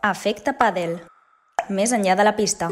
Efecte 0.00 0.54
Padel. 0.56 0.94
Més 1.68 1.90
enllà 1.92 2.14
de 2.16 2.24
la 2.24 2.32
pista. 2.32 2.70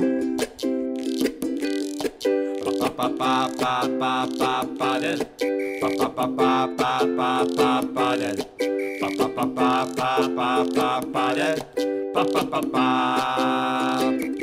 Padel. 4.78 5.20
Padel. 7.98 8.38
Padel. 11.12 11.60
Padel. 12.72 14.37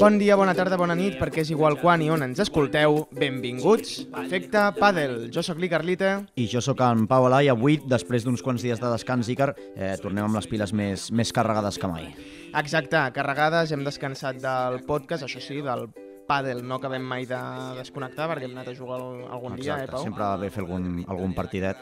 Bon 0.00 0.18
dia, 0.18 0.34
bona 0.36 0.52
tarda, 0.56 0.76
bona 0.76 0.94
nit, 0.98 1.14
perquè 1.20 1.42
és 1.44 1.50
igual 1.54 1.76
quan 1.80 2.02
i 2.02 2.08
on 2.10 2.22
ens 2.26 2.40
escolteu. 2.42 3.04
Benvinguts 3.14 4.04
a 4.12 4.24
Efecte 4.26 4.62
Padel. 4.78 5.28
Jo 5.32 5.42
sóc 5.46 5.60
l'Icarlita. 5.62 6.16
I 6.40 6.46
jo 6.50 6.60
sóc 6.64 6.80
en 6.84 7.06
Pau 7.10 7.26
Alà 7.28 7.40
i 7.46 7.50
avui, 7.52 7.78
després 7.88 8.26
d'uns 8.26 8.42
quants 8.44 8.62
dies 8.64 8.80
de 8.82 8.90
descans, 8.90 9.28
Icar, 9.32 9.52
eh, 9.76 9.94
tornem 10.02 10.26
amb 10.26 10.36
les 10.36 10.48
piles 10.50 10.72
més, 10.76 11.06
més 11.14 11.32
carregades 11.32 11.78
que 11.78 11.88
mai. 11.90 12.08
Exacte, 12.54 13.00
carregades, 13.14 13.72
hem 13.72 13.84
descansat 13.86 14.40
del 14.42 14.80
podcast, 14.88 15.24
això 15.28 15.40
sí, 15.42 15.60
del 15.62 15.86
pàdel 16.28 16.62
no 16.64 16.78
acabem 16.80 17.04
mai 17.04 17.26
de 17.28 17.38
desconnectar 17.78 18.28
perquè 18.30 18.48
hem 18.48 18.54
anat 18.56 18.68
a 18.72 18.74
jugar 18.74 18.98
al- 19.00 19.26
algun 19.30 19.56
dia, 19.56 19.74
eh, 19.76 19.84
Exacte, 19.84 19.92
Pau? 19.92 20.02
sempre 20.04 20.24
va 20.24 20.36
bé 20.40 20.50
fer 20.50 20.62
algun, 20.64 21.04
algun 21.06 21.34
partidet. 21.34 21.76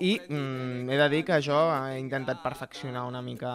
I 0.00 0.16
mm, 0.28 0.88
he 0.90 0.96
de 0.96 1.08
dir 1.10 1.24
que 1.24 1.40
jo 1.42 1.58
he 1.86 1.98
intentat 2.00 2.42
perfeccionar 2.42 3.04
una 3.06 3.20
mica 3.22 3.52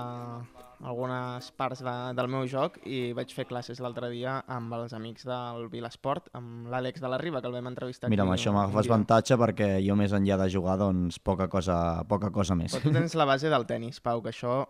algunes 0.84 1.49
parts 1.58 1.81
de, 1.81 1.95
del 2.17 2.30
meu 2.30 2.45
joc 2.49 2.77
i 2.85 3.12
vaig 3.18 3.31
fer 3.34 3.48
classes 3.49 3.81
l'altre 3.81 4.12
dia 4.13 4.38
amb 4.54 4.73
els 4.77 4.94
amics 4.94 5.26
del 5.27 5.68
Vilasport, 5.72 6.30
amb 6.38 6.70
l'Àlex 6.72 7.02
de 7.02 7.12
la 7.12 7.20
Riba, 7.22 7.41
que 7.41 7.49
el 7.49 7.58
vam 7.58 7.72
entrevistar 7.72 8.12
Mira, 8.13 8.23
aquí. 8.23 8.30
amb 8.30 8.38
això 8.38 8.54
un 8.54 8.59
m'agafes 8.59 8.91
avantatge 8.91 9.40
perquè 9.41 9.70
jo 9.85 9.98
més 9.98 10.13
enllà 10.13 10.38
de 10.44 10.49
jugar, 10.54 10.77
doncs 10.82 11.20
poca 11.20 11.49
cosa, 11.49 12.04
poca 12.09 12.32
cosa 12.34 12.58
més. 12.59 12.76
Però 12.76 12.85
tu 12.85 12.94
tens 12.94 13.18
la 13.18 13.26
base 13.26 13.49
del 13.54 13.66
tennis, 13.70 14.02
Pau, 14.04 14.21
que 14.21 14.34
això 14.35 14.62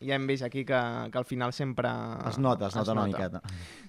ja 0.00 0.14
hem 0.14 0.26
vist 0.30 0.46
aquí 0.46 0.64
que, 0.64 0.78
que 1.10 1.18
al 1.18 1.26
final 1.26 1.52
sempre... 1.52 1.90
Es 2.28 2.38
nota, 2.38 2.68
es 2.68 2.76
nota 2.78 2.94
una 2.94 3.06
miqueta. 3.10 3.42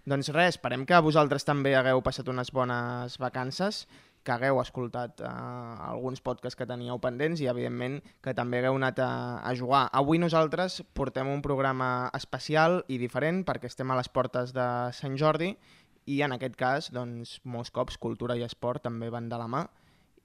Doncs 0.09 0.31
res, 0.33 0.55
esperem 0.57 0.85
que 0.89 0.97
vosaltres 1.05 1.45
també 1.45 1.75
hagueu 1.77 2.01
passat 2.05 2.29
unes 2.33 2.49
bones 2.55 3.19
vacances, 3.21 3.83
que 4.23 4.33
hagueu 4.33 4.59
escoltat 4.61 5.21
eh, 5.21 5.29
alguns 5.89 6.21
podcasts 6.21 6.57
que 6.59 6.67
teníeu 6.69 6.99
pendents 7.01 7.41
i, 7.41 7.47
evidentment, 7.51 7.99
que 8.23 8.35
també 8.37 8.59
hagueu 8.59 8.77
anat 8.79 9.01
a, 9.03 9.11
a 9.39 9.53
jugar. 9.55 9.87
Avui 9.95 10.21
nosaltres 10.21 10.81
portem 10.93 11.29
un 11.31 11.43
programa 11.45 12.09
especial 12.17 12.83
i 12.87 12.99
diferent 13.01 13.43
perquè 13.47 13.71
estem 13.71 13.91
a 13.91 13.99
les 13.99 14.11
portes 14.11 14.53
de 14.55 14.67
Sant 14.95 15.17
Jordi 15.19 15.53
i, 16.05 16.21
en 16.25 16.35
aquest 16.35 16.57
cas, 16.59 16.89
doncs, 16.95 17.37
molts 17.43 17.71
cops 17.71 17.99
cultura 18.01 18.37
i 18.37 18.45
esport 18.47 18.83
també 18.85 19.11
van 19.13 19.29
de 19.29 19.39
la 19.39 19.49
mà 19.51 19.65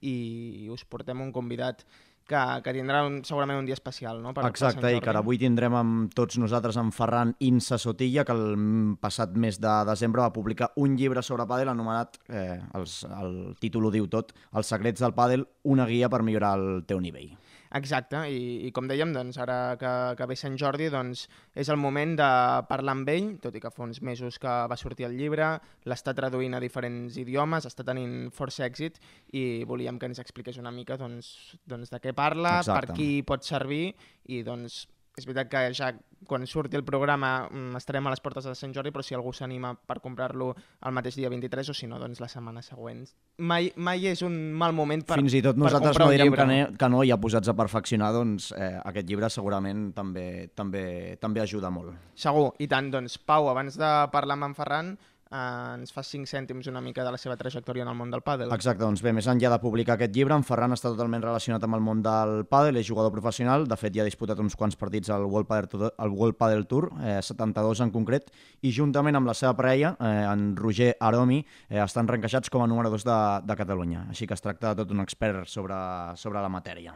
i 0.05 0.67
us 0.69 0.83
portem 0.85 1.21
un 1.23 1.31
convidat 1.33 1.85
que, 2.29 2.41
que 2.65 2.73
tindrà 2.75 3.03
un, 3.05 3.19
segurament 3.27 3.59
un 3.61 3.67
dia 3.67 3.77
especial, 3.77 4.19
no? 4.23 4.33
Per, 4.33 4.43
per 4.43 4.51
Exacte, 4.51 4.91
i 4.95 5.01
que 5.03 5.13
avui 5.15 5.39
tindrem 5.41 5.77
amb 5.77 6.13
tots 6.17 6.39
nosaltres 6.41 6.79
en 6.81 6.91
Ferran 6.95 7.35
Insa 7.45 7.79
Sotilla, 7.81 8.25
que 8.25 8.35
el 8.35 8.95
passat 9.01 9.35
mes 9.37 9.59
de 9.61 9.75
desembre 9.89 10.25
va 10.25 10.33
publicar 10.35 10.71
un 10.81 10.97
llibre 10.97 11.23
sobre 11.25 11.47
pàdel 11.49 11.71
anomenat, 11.71 12.19
eh, 12.29 12.59
els, 12.79 13.03
el 13.21 13.35
títol 13.61 13.89
ho 13.89 13.93
diu 13.93 14.09
tot, 14.11 14.33
Els 14.55 14.69
secrets 14.71 15.03
del 15.03 15.13
pàdel, 15.15 15.45
una 15.69 15.85
guia 15.89 16.09
per 16.09 16.23
millorar 16.25 16.55
el 16.59 16.85
teu 16.89 17.01
nivell. 17.03 17.33
Exacte, 17.75 18.21
i, 18.31 18.67
i 18.67 18.71
com 18.75 18.87
dèiem, 18.87 19.11
doncs, 19.11 19.37
ara 19.43 19.75
que, 19.79 19.91
que 20.15 20.27
ve 20.29 20.37
Sant 20.39 20.55
Jordi, 20.59 20.87
doncs, 20.93 21.25
és 21.59 21.67
el 21.73 21.79
moment 21.81 22.13
de 22.15 22.29
parlar 22.69 22.95
amb 22.95 23.11
ell, 23.11 23.29
tot 23.43 23.57
i 23.57 23.61
que 23.63 23.71
fa 23.73 23.83
uns 23.83 23.99
mesos 24.05 24.39
que 24.39 24.53
va 24.71 24.77
sortir 24.79 25.09
el 25.09 25.17
llibre, 25.19 25.49
l'està 25.89 26.13
traduint 26.15 26.55
a 26.55 26.63
diferents 26.63 27.19
idiomes, 27.19 27.67
està 27.67 27.83
tenint 27.87 28.31
força 28.35 28.63
èxit 28.69 29.01
i 29.35 29.65
volíem 29.67 29.99
que 29.99 30.07
ens 30.07 30.23
expliqués 30.23 30.61
una 30.61 30.71
mica 30.71 30.95
doncs, 31.01 31.33
doncs 31.67 31.91
de 31.91 31.99
què 31.99 32.15
parla, 32.15 32.61
Exacte. 32.63 32.93
per 32.93 32.99
qui 32.99 33.09
pot 33.27 33.43
servir 33.43 33.89
i 34.31 34.43
doncs 34.47 34.85
és 35.15 35.27
veritat 35.27 35.51
que 35.51 35.61
ja 35.75 35.91
quan 36.27 36.45
surti 36.47 36.77
el 36.77 36.83
programa 36.85 37.47
mm, 37.47 37.79
estarem 37.79 38.07
a 38.07 38.13
les 38.13 38.21
portes 38.23 38.45
de 38.47 38.55
Sant 38.57 38.73
Jordi, 38.75 38.91
però 38.93 39.03
si 39.05 39.15
algú 39.17 39.33
s'anima 39.33 39.73
per 39.75 39.99
comprar-lo 40.03 40.51
el 40.55 40.95
mateix 40.95 41.17
dia 41.19 41.31
23 41.31 41.71
o 41.71 41.77
si 41.77 41.89
no, 41.89 41.99
doncs 42.01 42.21
la 42.23 42.29
setmana 42.31 42.63
següent. 42.65 43.05
Mai, 43.37 43.71
mai 43.75 44.07
és 44.11 44.21
un 44.25 44.35
mal 44.53 44.75
moment 44.75 45.03
per, 45.05 45.19
Fins 45.21 45.37
i 45.37 45.43
tot 45.45 45.59
nosaltres 45.59 45.99
no 46.01 46.09
direm 46.13 46.33
que, 46.35 46.47
ne, 46.49 46.59
que 46.79 46.91
no, 46.91 47.03
ja 47.07 47.19
posats 47.21 47.51
a 47.51 47.57
perfeccionar, 47.57 48.11
doncs 48.15 48.51
eh, 48.55 48.75
aquest 48.83 49.09
llibre 49.09 49.31
segurament 49.33 49.89
també, 49.95 50.27
també, 50.55 50.85
també 51.21 51.43
ajuda 51.43 51.71
molt. 51.73 51.95
Segur, 52.15 52.51
i 52.59 52.69
tant. 52.71 52.91
Doncs, 52.95 53.17
Pau, 53.25 53.49
abans 53.49 53.75
de 53.79 53.91
parlar 54.13 54.37
amb 54.37 54.49
en 54.49 54.53
Ferran, 54.55 54.91
eh, 55.31 55.75
ens 55.75 55.93
fas 55.93 56.09
cinc 56.11 56.29
cèntims 56.29 56.67
una 56.71 56.81
mica 56.81 57.03
de 57.05 57.13
la 57.13 57.19
seva 57.21 57.37
trajectòria 57.39 57.85
en 57.85 57.91
el 57.91 57.97
món 57.97 58.11
del 58.13 58.23
pàdel. 58.25 58.51
Exacte, 58.55 58.83
doncs 58.83 59.03
bé, 59.05 59.13
més 59.15 59.27
enllà 59.31 59.51
de 59.53 59.59
publicar 59.63 59.95
aquest 59.95 60.13
llibre, 60.15 60.35
en 60.35 60.45
Ferran 60.47 60.75
està 60.75 60.91
totalment 60.93 61.23
relacionat 61.23 61.63
amb 61.65 61.77
el 61.77 61.85
món 61.85 62.03
del 62.05 62.43
pàdel, 62.51 62.79
és 62.81 62.87
jugador 62.87 63.13
professional, 63.15 63.67
de 63.69 63.79
fet 63.79 63.95
ja 63.95 64.03
ha 64.03 64.09
disputat 64.09 64.41
uns 64.43 64.57
quants 64.59 64.77
partits 64.79 65.11
al 65.13 65.25
World 65.25 65.49
Padel 65.49 65.71
Tour, 65.71 65.89
al 65.97 66.13
World 66.13 66.39
Padel 66.41 66.67
Tour 66.69 66.89
eh, 67.01 67.17
72 67.21 67.85
en 67.85 67.95
concret, 67.95 68.29
i 68.61 68.73
juntament 68.75 69.17
amb 69.17 69.31
la 69.31 69.37
seva 69.37 69.55
parella, 69.57 69.95
eh, 69.99 70.13
en 70.29 70.53
Roger 70.59 70.93
Aromi, 70.99 71.41
eh, 71.69 71.81
estan 71.83 72.07
reencaixats 72.11 72.53
com 72.53 72.63
a 72.63 72.69
número 72.69 72.93
2 72.93 73.07
de, 73.07 73.19
de 73.45 73.59
Catalunya, 73.63 74.07
així 74.13 74.27
que 74.27 74.37
es 74.37 74.45
tracta 74.45 74.73
de 74.73 74.83
tot 74.83 74.95
un 74.95 75.03
expert 75.03 75.49
sobre, 75.49 75.75
sobre 76.19 76.41
la 76.41 76.51
matèria. 76.51 76.95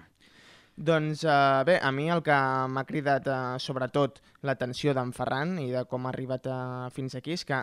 Doncs 0.79 1.25
eh, 1.27 1.63
bé, 1.67 1.75
a 1.83 1.91
mi 1.91 2.07
el 2.07 2.21
que 2.23 2.35
m'ha 2.71 2.85
cridat 2.87 3.25
eh, 3.27 3.39
sobretot 3.59 4.21
l'atenció 4.47 4.93
d'en 4.95 5.11
Ferran 5.11 5.57
i 5.59 5.67
de 5.73 5.83
com 5.91 6.05
ha 6.07 6.13
arribat 6.13 6.47
eh, 6.47 6.87
fins 6.95 7.17
aquí 7.19 7.35
és 7.35 7.43
que 7.43 7.59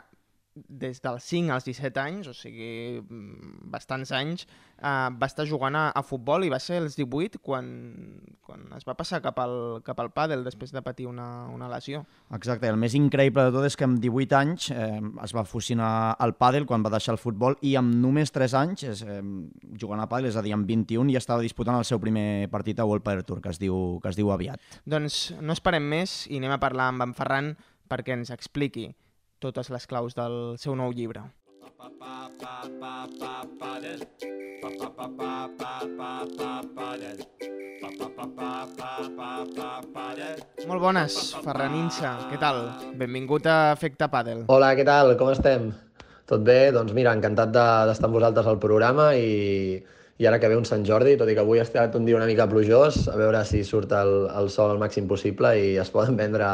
des 0.56 1.00
dels 1.03 1.25
5 1.25 1.53
als 1.53 1.67
17 1.69 2.00
anys, 2.00 2.28
o 2.28 2.34
sigui, 2.34 3.00
mm, 3.00 3.69
bastants 3.72 4.12
anys, 4.17 4.47
eh, 4.78 5.09
va 5.12 5.28
estar 5.28 5.44
jugant 5.47 5.77
a, 5.77 5.91
a 5.93 6.03
futbol 6.03 6.47
i 6.47 6.50
va 6.53 6.59
ser 6.62 6.81
als 6.81 6.97
18 6.97 7.41
quan, 7.44 7.69
quan 8.44 8.65
es 8.77 8.87
va 8.89 8.97
passar 8.97 9.21
cap 9.25 9.39
al, 9.43 9.83
cap 9.84 10.00
al 10.00 10.11
pàdel 10.16 10.45
després 10.47 10.72
de 10.72 10.83
patir 10.83 11.06
una, 11.11 11.47
una 11.53 11.69
lesió. 11.69 12.05
Exacte, 12.34 12.69
el 12.72 12.81
més 12.81 12.97
increïble 12.97 13.45
de 13.47 13.55
tot 13.55 13.69
és 13.69 13.77
que 13.77 13.87
amb 13.89 14.00
18 14.03 14.39
anys 14.41 14.71
eh, 14.72 15.00
es 15.25 15.37
va 15.37 15.45
fusionar 15.45 16.16
al 16.19 16.37
pàdel 16.41 16.66
quan 16.66 16.84
va 16.84 16.93
deixar 16.95 17.15
el 17.16 17.22
futbol 17.22 17.59
i 17.61 17.77
amb 17.77 17.95
només 18.00 18.33
3 18.33 18.59
anys 18.62 18.89
és, 18.89 19.05
eh, 19.05 19.21
jugant 19.77 20.00
a 20.00 20.09
pàdel, 20.09 20.33
és 20.33 20.41
a 20.41 20.45
dir, 20.45 20.56
amb 20.56 20.69
21 20.69 21.12
ja 21.12 21.22
estava 21.22 21.45
disputant 21.45 21.77
el 21.77 21.89
seu 21.89 22.00
primer 22.00 22.49
partit 22.53 22.81
a 22.81 22.89
World 22.89 23.05
Padel 23.05 23.27
Tour, 23.28 23.43
que 23.45 23.53
es 23.53 23.61
diu, 23.61 24.00
que 24.03 24.12
es 24.12 24.16
diu 24.16 24.33
aviat. 24.33 24.62
Doncs 24.89 25.37
no 25.41 25.53
esperem 25.53 25.84
més 25.84 26.25
i 26.31 26.41
anem 26.41 26.56
a 26.56 26.62
parlar 26.62 26.91
amb 26.93 27.05
en 27.05 27.16
Ferran 27.16 27.56
perquè 27.87 28.16
ens 28.16 28.33
expliqui 28.34 28.89
totes 29.47 29.71
les 29.71 29.87
claus 29.87 30.17
del 30.19 30.57
seu 30.59 30.75
nou 30.79 30.93
llibre. 30.95 31.23
Molt 40.67 40.83
bones, 40.83 41.17
Ferran 41.45 41.75
Insa, 41.79 42.12
què 42.31 42.39
tal? 42.43 42.62
Benvingut 42.99 43.47
a 43.47 43.59
Efecte 43.77 44.09
Padel. 44.11 44.47
Hola, 44.51 44.73
què 44.79 44.87
tal? 44.89 45.15
Com 45.21 45.31
estem? 45.31 45.69
Tot 46.27 46.43
bé? 46.47 46.73
Doncs 46.75 46.95
mira, 46.97 47.13
encantat 47.15 47.53
d'estar 47.55 48.03
de, 48.03 48.09
amb 48.09 48.19
vosaltres 48.19 48.49
al 48.51 48.59
programa 48.63 49.13
i, 49.15 49.78
i 50.19 50.27
ara 50.27 50.41
que 50.41 50.49
ve 50.49 50.56
un 50.56 50.65
Sant 50.65 50.84
Jordi, 50.88 51.16
tot 51.21 51.28
i 51.28 51.34
que 51.37 51.43
avui 51.44 51.60
ha 51.60 51.66
estat 51.66 51.94
un 51.99 52.06
dia 52.09 52.16
una 52.16 52.28
mica 52.28 52.47
plujós, 52.49 53.03
a 53.12 53.16
veure 53.21 53.43
si 53.44 53.62
surt 53.69 53.93
el, 53.93 54.15
el 54.32 54.49
sol 54.53 54.72
al 54.72 54.81
màxim 54.81 55.09
possible 55.09 55.53
i 55.60 55.75
es 55.81 55.93
poden 55.93 56.16
vendre 56.22 56.49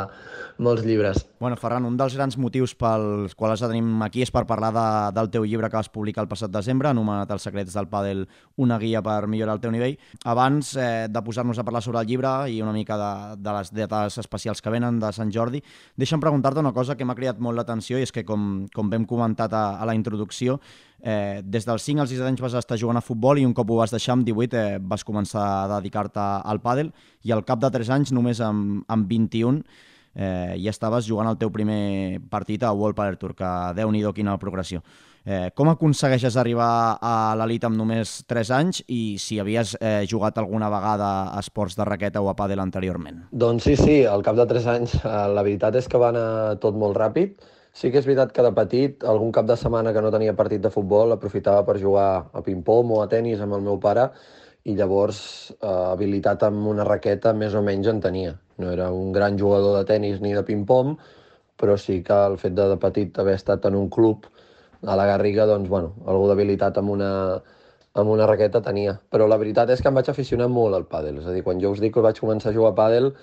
molts 0.63 0.85
llibres. 0.85 1.23
Bueno, 1.41 1.57
Ferran, 1.57 1.87
un 1.87 1.97
dels 1.99 2.15
grans 2.19 2.37
motius 2.39 2.75
pels 2.79 3.35
quals 3.39 3.63
tenim 3.63 4.03
aquí 4.05 4.23
és 4.23 4.31
per 4.35 4.45
parlar 4.47 4.71
de, 4.75 4.87
del 5.17 5.31
teu 5.33 5.47
llibre 5.47 5.71
que 5.71 5.79
vas 5.79 5.91
publicar 5.91 6.25
el 6.25 6.31
passat 6.31 6.53
desembre, 6.53 6.91
anomenat 6.91 7.31
Els 7.33 7.47
secrets 7.49 7.75
del 7.75 7.89
pàdel, 7.91 8.27
una 8.63 8.79
guia 8.83 9.03
per 9.03 9.27
millorar 9.31 9.57
el 9.57 9.63
teu 9.63 9.73
nivell. 9.75 9.97
Abans 10.29 10.75
eh, 10.77 11.09
de 11.09 11.25
posar-nos 11.25 11.59
a 11.59 11.65
parlar 11.67 11.83
sobre 11.83 12.03
el 12.03 12.11
llibre 12.11 12.35
i 12.53 12.61
una 12.63 12.75
mica 12.75 12.99
de, 12.99 13.13
de 13.43 13.57
les 13.59 13.73
dates 13.75 14.19
especials 14.23 14.63
que 14.63 14.75
venen 14.75 15.01
de 15.03 15.13
Sant 15.15 15.33
Jordi, 15.35 15.63
deixa'm 15.97 16.23
preguntar-te 16.23 16.63
una 16.63 16.75
cosa 16.75 16.99
que 16.99 17.07
m'ha 17.07 17.19
cridat 17.19 17.43
molt 17.43 17.59
l'atenció 17.59 17.99
i 17.99 18.07
és 18.07 18.15
que, 18.15 18.27
com, 18.27 18.67
com 18.75 18.91
vam 18.93 19.07
comentat 19.09 19.55
a, 19.55 19.65
a 19.79 19.89
la 19.89 19.97
introducció, 19.99 20.61
eh, 21.03 21.43
des 21.45 21.67
dels 21.67 21.83
5 21.83 22.01
als 22.01 22.11
6 22.15 22.25
anys 22.31 22.41
vas 22.41 22.55
estar 22.55 22.79
jugant 22.79 22.97
a 22.97 23.05
futbol 23.05 23.39
i 23.39 23.47
un 23.47 23.55
cop 23.55 23.71
ho 23.71 23.81
vas 23.83 23.93
deixar 23.93 24.17
amb 24.17 24.27
18 24.27 24.59
eh, 24.59 24.81
vas 24.81 25.05
començar 25.05 25.45
a 25.45 25.71
dedicar-te 25.77 26.23
al 26.23 26.63
pàdel 26.63 26.93
i 27.27 27.33
al 27.35 27.45
cap 27.45 27.61
de 27.61 27.71
3 27.71 27.91
anys, 27.99 28.13
només 28.15 28.41
amb, 28.41 28.85
amb 28.89 29.09
21, 29.11 29.63
eh, 30.15 30.59
ja 30.63 30.71
estaves 30.71 31.07
jugant 31.09 31.29
el 31.29 31.39
teu 31.39 31.51
primer 31.51 32.21
partit 32.31 32.63
a 32.63 32.73
World 32.73 32.97
Padel 32.97 33.19
Tour, 33.19 33.35
que 33.35 33.55
déu-n'hi-do 33.79 34.15
quina 34.15 34.39
progressió. 34.39 34.83
Eh, 35.23 35.53
com 35.55 35.69
aconsegueixes 35.71 36.35
arribar 36.37 36.99
a 36.99 37.35
l'elit 37.39 37.63
amb 37.63 37.79
només 37.79 38.25
3 38.27 38.51
anys 38.57 38.81
i 38.91 39.19
si 39.23 39.39
havies 39.39 39.77
eh, 39.79 40.03
jugat 40.11 40.41
alguna 40.43 40.67
vegada 40.73 41.11
a 41.31 41.39
esports 41.39 41.79
de 41.79 41.87
raqueta 41.87 42.21
o 42.21 42.27
a 42.31 42.35
pàdel 42.35 42.59
anteriorment? 42.59 43.21
Doncs 43.31 43.69
sí, 43.71 43.77
sí, 43.79 44.01
al 44.03 44.25
cap 44.27 44.35
de 44.39 44.49
3 44.51 44.67
anys 44.75 44.97
eh, 44.99 45.13
la 45.31 45.47
veritat 45.47 45.79
és 45.79 45.87
que 45.87 46.01
va 46.03 46.11
anar 46.11 46.59
tot 46.63 46.75
molt 46.75 46.99
ràpid. 46.99 47.39
Sí 47.73 47.89
que 47.91 48.03
és 48.03 48.07
veritat 48.07 48.35
que 48.37 48.45
de 48.45 48.53
petit, 48.53 49.05
algun 49.09 49.33
cap 49.33 49.47
de 49.49 49.57
setmana 49.57 49.95
que 49.97 50.03
no 50.05 50.11
tenia 50.13 50.37
partit 50.37 50.61
de 50.61 50.71
futbol, 50.71 51.15
aprofitava 51.15 51.65
per 51.65 51.79
jugar 51.81 52.09
a 52.33 52.43
ping-pong 52.45 52.93
o 52.93 53.01
a 53.01 53.09
tennis 53.09 53.41
amb 53.41 53.57
el 53.57 53.65
meu 53.65 53.79
pare 53.81 54.11
i 54.69 54.75
llavors 54.77 55.23
eh, 55.55 55.67
habilitat 55.67 56.45
amb 56.51 56.69
una 56.69 56.85
raqueta 56.85 57.33
més 57.33 57.57
o 57.57 57.63
menys 57.65 57.89
en 57.89 58.03
tenia. 58.05 58.37
No 58.61 58.71
era 58.71 58.91
un 58.93 59.11
gran 59.17 59.39
jugador 59.41 59.79
de 59.79 59.87
tennis 59.89 60.21
ni 60.21 60.35
de 60.37 60.45
ping-pong, 60.45 60.95
però 61.57 61.79
sí 61.81 62.03
que 62.05 62.19
el 62.29 62.37
fet 62.39 62.55
de, 62.59 62.69
de 62.75 62.79
petit 62.83 63.19
haver 63.19 63.39
estat 63.41 63.65
en 63.71 63.81
un 63.81 63.89
club 63.91 64.29
a 64.85 64.97
la 64.99 65.07
Garriga, 65.07 65.47
doncs, 65.49 65.69
bueno, 65.71 65.95
algú 66.05 66.29
d'habilitat 66.29 66.79
amb 66.79 66.93
una, 66.93 67.13
amb 67.95 68.13
una 68.13 68.27
raqueta 68.29 68.61
tenia. 68.63 68.99
Però 69.11 69.29
la 69.31 69.39
veritat 69.41 69.71
és 69.73 69.81
que 69.81 69.89
em 69.89 69.97
vaig 69.97 70.11
aficionar 70.13 70.49
molt 70.53 70.77
al 70.77 70.89
pàdel. 70.91 71.23
És 71.23 71.29
a 71.31 71.35
dir, 71.35 71.45
quan 71.47 71.63
jo 71.63 71.73
us 71.73 71.81
dic 71.81 71.95
que 71.97 72.05
vaig 72.05 72.21
començar 72.21 72.51
a 72.53 72.57
jugar 72.57 72.75
a 72.75 72.79
pàdel, 72.79 73.15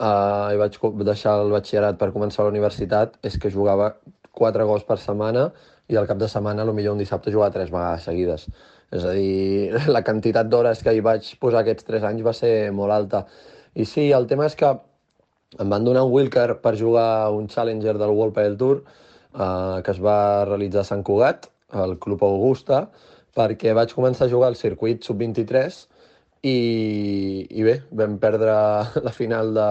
uh, 0.00 0.52
i 0.54 0.60
vaig 0.60 0.78
deixar 1.08 1.38
el 1.42 1.52
batxillerat 1.54 1.98
per 2.00 2.12
començar 2.14 2.44
la 2.44 2.52
universitat 2.54 3.16
és 3.26 3.38
que 3.40 3.52
jugava 3.52 3.94
quatre 4.36 4.64
gols 4.68 4.84
per 4.84 4.98
setmana 5.00 5.50
i 5.88 5.96
al 5.96 6.08
cap 6.10 6.18
de 6.18 6.28
setmana, 6.28 6.66
potser 6.66 6.90
un 6.92 6.98
dissabte, 7.02 7.32
jugava 7.32 7.54
tres 7.54 7.70
vegades 7.70 8.06
seguides. 8.08 8.48
És 8.94 9.04
a 9.04 9.14
dir, 9.16 9.72
la 9.96 10.02
quantitat 10.06 10.50
d'hores 10.50 10.82
que 10.82 10.94
hi 10.94 11.02
vaig 11.04 11.28
posar 11.42 11.62
aquests 11.62 11.86
tres 11.86 12.06
anys 12.06 12.26
va 12.26 12.34
ser 12.36 12.52
molt 12.74 12.94
alta. 12.94 13.24
I 13.74 13.86
sí, 13.86 14.10
el 14.12 14.26
tema 14.30 14.46
és 14.50 14.56
que 14.58 14.72
em 15.62 15.72
van 15.72 15.84
donar 15.86 16.04
un 16.06 16.12
Wilker 16.12 16.60
per 16.62 16.74
jugar 16.76 17.30
un 17.32 17.46
Challenger 17.48 17.96
del 18.00 18.14
World 18.16 18.34
Padel 18.34 18.56
Tour 18.60 18.80
eh, 18.82 19.82
que 19.84 19.92
es 19.92 20.00
va 20.02 20.44
realitzar 20.48 20.82
a 20.82 20.90
Sant 20.90 21.04
Cugat, 21.06 21.50
al 21.72 21.96
Club 22.02 22.22
Augusta, 22.24 22.86
perquè 23.36 23.74
vaig 23.76 23.92
començar 23.94 24.26
a 24.26 24.32
jugar 24.32 24.50
al 24.50 24.58
circuit 24.58 25.04
sub-23 25.04 25.84
i, 26.46 27.46
i 27.50 27.66
bé, 27.66 27.76
vam 27.98 28.16
perdre 28.22 28.54
la 29.06 29.12
final 29.14 29.52
de, 29.56 29.68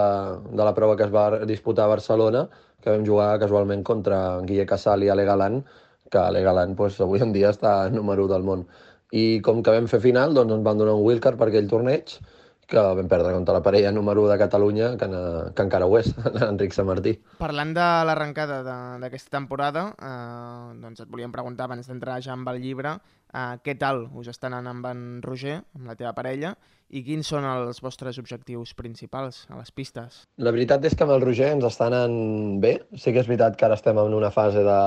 de 0.52 0.68
la 0.68 0.74
prova 0.76 0.96
que 0.98 1.06
es 1.06 1.14
va 1.14 1.44
disputar 1.48 1.86
a 1.86 1.94
Barcelona, 1.94 2.46
que 2.82 2.92
vam 2.92 3.06
jugar 3.06 3.36
casualment 3.42 3.84
contra 3.86 4.40
Guille 4.46 4.66
Casal 4.68 5.04
i 5.06 5.10
Ale 5.12 5.24
Galán, 5.28 5.62
que 6.10 6.18
Ale 6.20 6.42
Galán 6.44 6.76
pues, 6.78 7.00
avui 7.00 7.22
en 7.22 7.32
dia 7.34 7.50
està 7.54 7.88
número 7.90 8.26
1 8.28 8.34
del 8.34 8.46
món. 8.46 8.66
I 9.14 9.40
com 9.46 9.62
que 9.62 9.74
vam 9.74 9.86
fer 9.90 10.02
final, 10.02 10.34
doncs 10.34 10.58
ens 10.58 10.66
van 10.66 10.78
donar 10.82 10.96
un 10.98 11.04
Wilcar 11.06 11.36
per 11.40 11.48
aquell 11.48 11.70
torneig, 11.70 12.18
que 12.66 12.82
vam 12.82 13.08
perdre 13.08 13.32
contra 13.32 13.54
la 13.54 13.62
parella 13.62 13.92
número 13.94 14.24
1 14.26 14.32
de 14.32 14.38
Catalunya, 14.38 14.88
que, 14.98 15.06
na, 15.08 15.20
que 15.54 15.66
encara 15.66 15.86
ho 15.86 15.98
és, 15.98 16.10
Enric 16.50 16.74
Samartí. 16.74 17.14
Parlant 17.38 17.72
de 17.76 17.86
l'arrencada 18.08 18.62
d'aquesta 19.02 19.36
temporada, 19.38 19.88
eh, 19.94 20.80
doncs 20.82 21.04
et 21.04 21.10
volíem 21.12 21.34
preguntar 21.34 21.70
abans 21.70 21.86
d'entrar 21.86 22.18
ja 22.26 22.34
amb 22.34 22.50
el 22.50 22.60
llibre, 22.62 22.98
eh, 23.32 23.58
què 23.64 23.76
tal 23.78 24.06
us 24.14 24.30
està 24.32 24.50
anant 24.50 24.70
amb 24.70 24.88
en 24.90 25.04
Roger, 25.24 25.60
amb 25.76 25.90
la 25.90 25.96
teva 25.98 26.14
parella, 26.16 26.54
i 26.94 27.02
quins 27.02 27.26
són 27.26 27.44
els 27.48 27.80
vostres 27.82 28.18
objectius 28.22 28.72
principals 28.78 29.44
a 29.50 29.58
les 29.58 29.72
pistes? 29.74 30.22
La 30.38 30.52
veritat 30.54 30.84
és 30.86 30.94
que 30.94 31.02
amb 31.06 31.16
el 31.16 31.24
Roger 31.24 31.50
ens 31.56 31.66
està 31.66 31.88
anant 31.90 32.60
bé. 32.62 32.76
Sí 32.94 33.10
que 33.12 33.22
és 33.22 33.30
veritat 33.30 33.58
que 33.58 33.66
ara 33.66 33.78
estem 33.78 33.98
en 33.98 34.14
una 34.14 34.30
fase 34.34 34.62
de 34.66 34.80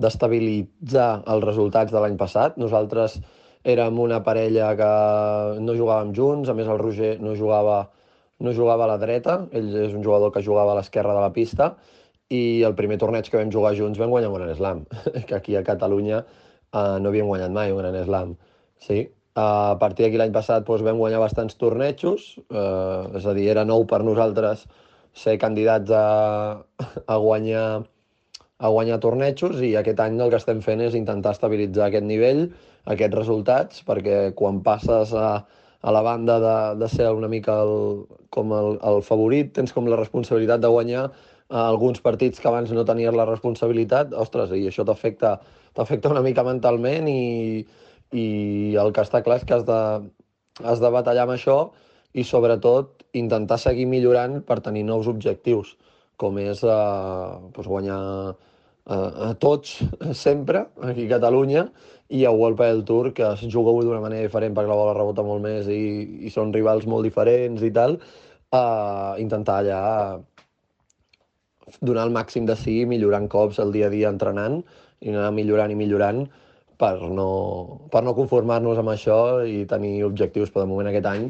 d'estabilitzar 0.00 1.26
els 1.28 1.44
resultats 1.44 1.92
de 1.92 2.00
l'any 2.00 2.16
passat. 2.16 2.54
Nosaltres 2.56 3.18
érem 3.68 3.98
una 4.00 4.22
parella 4.24 4.70
que 4.78 4.90
no 5.60 5.76
jugàvem 5.76 6.14
junts, 6.16 6.48
a 6.48 6.54
més 6.56 6.68
el 6.72 6.80
Roger 6.80 7.18
no 7.20 7.34
jugava, 7.36 7.82
no 8.40 8.54
jugava 8.56 8.86
a 8.86 8.92
la 8.94 9.00
dreta, 9.02 9.42
ell 9.52 9.68
és 9.82 9.92
un 9.92 10.04
jugador 10.06 10.32
que 10.32 10.44
jugava 10.46 10.72
a 10.72 10.78
l'esquerra 10.78 11.12
de 11.16 11.20
la 11.20 11.32
pista, 11.34 11.74
i 12.30 12.62
el 12.64 12.76
primer 12.78 12.96
torneig 13.02 13.28
que 13.28 13.36
vam 13.36 13.50
jugar 13.52 13.74
junts 13.76 13.98
vam 14.00 14.12
guanyar 14.14 14.30
un 14.32 14.54
Slam, 14.56 14.84
que 15.28 15.34
aquí 15.34 15.56
a 15.56 15.66
Catalunya 15.66 16.24
uh, 16.74 16.98
no 17.02 17.10
havíem 17.12 17.30
guanyat 17.30 17.54
mai 17.54 17.72
un 17.72 17.80
Gran 17.82 17.98
Slam. 18.04 18.36
Sí. 18.80 19.06
Uh, 19.36 19.72
a 19.74 19.78
partir 19.80 20.04
d'aquí 20.04 20.18
l'any 20.18 20.32
passat 20.34 20.66
doncs, 20.66 20.82
vam 20.86 20.98
guanyar 20.98 21.22
bastants 21.22 21.56
tornejos, 21.60 22.34
uh, 22.50 23.10
és 23.16 23.26
a 23.26 23.34
dir, 23.36 23.48
era 23.52 23.64
nou 23.64 23.86
per 23.86 24.02
nosaltres 24.06 24.66
ser 25.14 25.38
candidats 25.42 25.90
a, 25.90 26.62
a 27.06 27.16
guanyar 27.18 27.82
a 28.60 28.68
guanyar 28.68 28.98
tornejos 29.00 29.62
i 29.64 29.72
aquest 29.78 30.00
any 30.04 30.18
el 30.20 30.30
que 30.32 30.36
estem 30.36 30.60
fent 30.60 30.82
és 30.84 30.96
intentar 30.98 31.32
estabilitzar 31.32 31.86
aquest 31.86 32.04
nivell, 32.04 32.42
aquests 32.92 33.16
resultats, 33.16 33.80
perquè 33.86 34.34
quan 34.36 34.60
passes 34.66 35.14
a, 35.16 35.30
a 35.80 35.94
la 35.96 36.02
banda 36.04 36.36
de, 36.44 36.56
de 36.82 36.88
ser 36.92 37.08
una 37.16 37.30
mica 37.32 37.56
el, 37.64 38.04
com 38.28 38.52
el, 38.52 38.76
el 38.84 39.00
favorit, 39.06 39.54
tens 39.56 39.72
com 39.72 39.88
la 39.88 39.96
responsabilitat 39.96 40.60
de 40.60 40.72
guanyar 40.74 41.06
eh, 41.08 41.56
alguns 41.56 42.04
partits 42.04 42.40
que 42.40 42.50
abans 42.52 42.72
no 42.76 42.84
tenies 42.84 43.16
la 43.16 43.28
responsabilitat, 43.30 44.12
ostres, 44.12 44.52
i 44.52 44.68
això 44.68 44.84
t'afecta 44.84 45.38
t'afecta 45.76 46.10
una 46.10 46.22
mica 46.24 46.44
mentalment 46.46 47.08
i, 47.10 47.62
i 48.12 48.26
el 48.80 48.92
que 48.94 49.04
està 49.04 49.22
clar 49.26 49.40
és 49.40 49.46
que 49.46 49.56
has 49.58 49.66
de, 49.68 49.80
has 50.64 50.82
de 50.82 50.90
batallar 50.92 51.26
amb 51.26 51.36
això 51.36 51.58
i 52.12 52.24
sobretot 52.26 53.04
intentar 53.18 53.58
seguir 53.58 53.86
millorant 53.90 54.40
per 54.46 54.60
tenir 54.64 54.84
nous 54.86 55.08
objectius, 55.10 55.76
com 56.20 56.38
és 56.42 56.62
eh, 56.64 57.34
doncs 57.54 57.68
guanyar 57.70 58.00
eh, 58.30 59.28
a 59.30 59.32
tots 59.40 59.78
sempre 60.24 60.66
aquí 60.86 61.06
a 61.06 61.14
Catalunya 61.16 61.68
i 62.10 62.24
a 62.26 62.32
World 62.34 62.58
Padel 62.58 62.82
Tour, 62.86 63.12
que 63.14 63.26
es 63.36 63.44
juga 63.46 63.74
d'una 63.78 64.02
manera 64.02 64.26
diferent 64.26 64.56
perquè 64.56 64.70
la 64.70 64.78
bola 64.78 64.96
rebota 64.96 65.22
molt 65.26 65.44
més 65.44 65.70
i, 65.70 66.26
i 66.26 66.34
són 66.34 66.52
rivals 66.54 66.86
molt 66.90 67.06
diferents 67.06 67.62
i 67.62 67.70
tal, 67.74 68.00
eh, 68.50 69.12
intentar 69.22 69.60
allà 69.62 69.82
donar 71.80 72.08
el 72.08 72.14
màxim 72.14 72.46
de 72.46 72.56
si, 72.58 72.80
millorant 72.90 73.28
cops 73.30 73.60
el 73.62 73.70
dia 73.72 73.86
a 73.86 73.94
dia 73.94 74.10
entrenant 74.10 74.58
i 75.00 75.12
anar 75.12 75.30
millorant 75.36 75.72
i 75.72 75.78
millorant 75.78 76.24
per 76.80 76.96
no, 77.12 77.30
per 77.92 78.02
no 78.04 78.16
conformar-nos 78.16 78.80
amb 78.80 78.92
això 78.94 79.18
i 79.44 79.64
tenir 79.68 80.00
objectius, 80.06 80.52
però 80.52 80.64
de 80.64 80.72
moment 80.72 80.88
aquest 80.90 81.08
any 81.10 81.26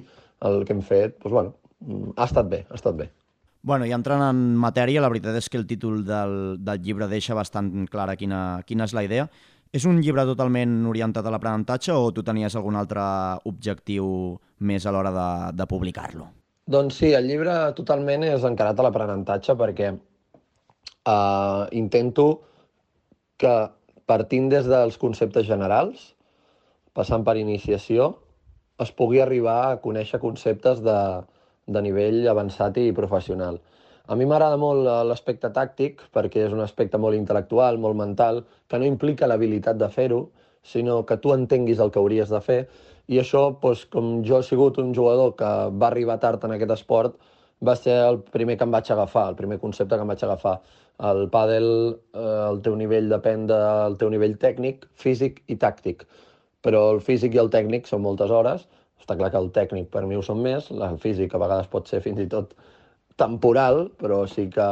el 0.46 0.62
que 0.66 0.76
hem 0.76 0.82
fet, 0.86 1.16
doncs, 1.22 1.34
bueno, 1.34 2.14
ha 2.16 2.26
estat 2.28 2.48
bé, 2.50 2.64
ha 2.68 2.78
estat 2.78 2.96
bé. 2.96 3.10
Bueno, 3.62 3.84
i 3.84 3.92
entrant 3.92 4.22
en 4.24 4.38
matèria, 4.56 5.02
la 5.04 5.10
veritat 5.12 5.36
és 5.36 5.50
que 5.52 5.58
el 5.60 5.66
títol 5.68 6.04
del, 6.06 6.36
del 6.64 6.80
llibre 6.80 7.10
deixa 7.10 7.36
bastant 7.36 7.84
clara 7.92 8.16
quina, 8.16 8.62
quina 8.66 8.86
és 8.88 8.94
la 8.96 9.04
idea. 9.04 9.26
És 9.70 9.84
un 9.86 10.00
llibre 10.02 10.24
totalment 10.26 10.80
orientat 10.90 11.26
a 11.26 11.30
l'aprenentatge 11.30 11.94
o 11.94 12.08
tu 12.10 12.24
tenies 12.26 12.56
algun 12.58 12.78
altre 12.80 13.02
objectiu 13.46 14.06
més 14.66 14.86
a 14.86 14.94
l'hora 14.94 15.12
de, 15.14 15.28
de 15.60 15.66
publicar-lo? 15.70 16.26
Doncs 16.70 17.02
sí, 17.02 17.12
el 17.14 17.28
llibre 17.28 17.54
totalment 17.76 18.24
és 18.26 18.46
encarat 18.46 18.80
a 18.80 18.86
l'aprenentatge 18.86 19.54
perquè 19.60 19.92
uh, 19.92 21.68
intento 21.76 22.26
que 23.40 23.54
partint 24.10 24.48
des 24.52 24.66
dels 24.68 24.98
conceptes 25.00 25.46
generals, 25.48 26.10
passant 26.96 27.24
per 27.24 27.38
iniciació, 27.40 28.12
es 28.84 28.92
pugui 28.96 29.20
arribar 29.22 29.58
a 29.66 29.78
conèixer 29.84 30.20
conceptes 30.20 30.80
de, 30.84 30.98
de 31.66 31.82
nivell 31.84 32.26
avançat 32.32 32.80
i 32.82 32.90
professional. 32.96 33.60
A 34.10 34.16
mi 34.18 34.26
m'agrada 34.26 34.58
molt 34.58 34.86
l'aspecte 35.06 35.52
tàctic 35.54 36.00
perquè 36.16 36.46
és 36.48 36.54
un 36.56 36.62
aspecte 36.64 36.98
molt 36.98 37.14
intel·lectual, 37.14 37.78
molt 37.78 37.98
mental, 37.98 38.42
que 38.66 38.80
no 38.80 38.88
implica 38.88 39.28
l'habilitat 39.30 39.78
de 39.78 39.88
fer-ho, 39.92 40.24
sinó 40.62 41.04
que 41.06 41.16
tu 41.22 41.32
entenguis 41.32 41.78
el 41.78 41.92
que 41.94 42.00
hauries 42.00 42.32
de 42.32 42.40
fer. 42.42 42.60
I 43.10 43.20
això, 43.22 43.44
doncs, 43.62 43.84
com 43.92 44.18
jo 44.26 44.40
he 44.40 44.46
sigut 44.46 44.80
un 44.82 44.90
jugador 44.94 45.36
que 45.38 45.50
va 45.82 45.88
arribar 45.88 46.18
tard 46.22 46.44
en 46.46 46.56
aquest 46.56 46.74
esport, 46.74 47.16
va 47.62 47.76
ser 47.76 47.96
el 48.08 48.20
primer 48.34 48.56
que 48.58 48.66
em 48.66 48.74
vaig 48.74 48.90
agafar, 48.90 49.28
el 49.30 49.38
primer 49.38 49.60
concepte 49.62 49.94
que 49.94 50.06
em 50.06 50.12
vaig 50.12 50.24
agafar. 50.26 50.58
El 51.08 51.28
pàdel, 51.32 51.66
eh, 52.12 52.24
el 52.50 52.60
teu 52.64 52.74
nivell 52.76 53.08
depèn 53.12 53.46
del 53.48 53.96
teu 54.00 54.10
nivell 54.12 54.36
tècnic, 54.40 54.84
físic 54.92 55.40
i 55.48 55.56
tàctic. 55.56 56.04
Però 56.60 56.82
el 56.94 57.00
físic 57.00 57.34
i 57.34 57.40
el 57.40 57.48
tècnic 57.52 57.88
són 57.88 58.02
moltes 58.04 58.30
hores. 58.30 58.66
Està 59.00 59.16
clar 59.16 59.30
que 59.32 59.40
el 59.40 59.48
tècnic 59.54 59.88
per 59.94 60.04
mi 60.06 60.18
ho 60.18 60.22
són 60.22 60.42
més, 60.44 60.68
el 60.70 60.98
físic 61.00 61.34
a 61.34 61.40
vegades 61.40 61.70
pot 61.72 61.88
ser 61.88 62.02
fins 62.04 62.20
i 62.20 62.28
tot 62.28 62.52
temporal, 63.20 63.86
però 64.00 64.26
sí 64.28 64.46
que, 64.52 64.68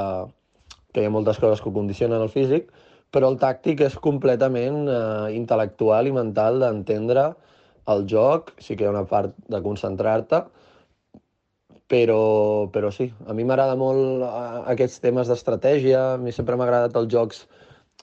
que 0.92 1.02
hi 1.02 1.08
ha 1.08 1.14
moltes 1.14 1.40
coses 1.40 1.64
que 1.64 1.72
condicionen 1.72 2.20
el 2.24 2.32
físic, 2.32 2.68
però 3.12 3.30
el 3.32 3.38
tàctic 3.40 3.80
és 3.86 3.96
completament 4.04 4.84
eh, 4.84 5.32
intel·lectual 5.36 6.08
i 6.08 6.14
mental 6.16 6.60
d'entendre 6.60 7.30
el 7.88 8.04
joc, 8.08 8.52
sí 8.60 8.76
que 8.76 8.84
hi 8.84 8.88
ha 8.88 8.92
una 8.92 9.06
part 9.08 9.32
de 9.48 9.62
concentrar-te, 9.64 10.42
però, 11.88 12.68
però 12.72 12.90
sí, 12.92 13.08
a 13.26 13.34
mi 13.34 13.46
m'agrada 13.48 13.74
molt 13.80 14.22
aquests 14.68 15.00
temes 15.00 15.30
d'estratègia, 15.32 16.02
a 16.14 16.18
mi 16.20 16.34
sempre 16.36 16.56
m'ha 16.56 16.66
agradat 16.68 16.96
els 17.00 17.08
jocs, 17.12 17.46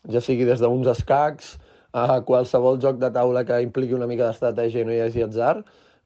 ja 0.09 0.21
sigui 0.21 0.45
des 0.49 0.61
d'uns 0.61 0.89
escacs 0.89 1.55
a 1.95 2.19
qualsevol 2.27 2.79
joc 2.81 2.97
de 2.99 3.11
taula 3.13 3.45
que 3.45 3.61
impliqui 3.63 3.95
una 3.95 4.09
mica 4.09 4.25
d'estratègia 4.27 4.81
i 4.81 4.87
no 4.89 4.93
hi 4.95 5.03
hagi 5.05 5.23
atzar, 5.23 5.59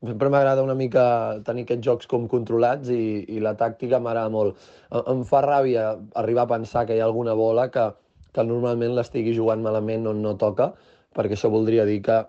sempre 0.05 0.29
m'agrada 0.29 0.63
una 0.63 0.75
mica 0.75 1.05
tenir 1.47 1.63
aquests 1.65 1.85
jocs 1.87 2.11
com 2.11 2.27
controlats 2.31 2.91
i, 2.93 3.23
i 3.35 3.39
la 3.43 3.55
tàctica 3.59 3.99
m'agrada 3.99 4.31
molt. 4.31 4.59
Em, 4.91 5.01
em 5.15 5.23
fa 5.31 5.41
ràbia 5.47 5.93
arribar 6.21 6.45
a 6.45 6.53
pensar 6.53 6.85
que 6.85 6.95
hi 6.95 7.01
ha 7.01 7.07
alguna 7.07 7.35
bola 7.35 7.69
que, 7.71 7.87
que 8.35 8.43
normalment 8.43 8.93
l'estigui 8.95 9.33
jugant 9.35 9.63
malament 9.63 10.07
on 10.11 10.21
no 10.23 10.35
toca, 10.35 10.73
perquè 11.15 11.39
això 11.39 11.51
voldria 11.51 11.87
dir 11.87 12.01
que 12.05 12.21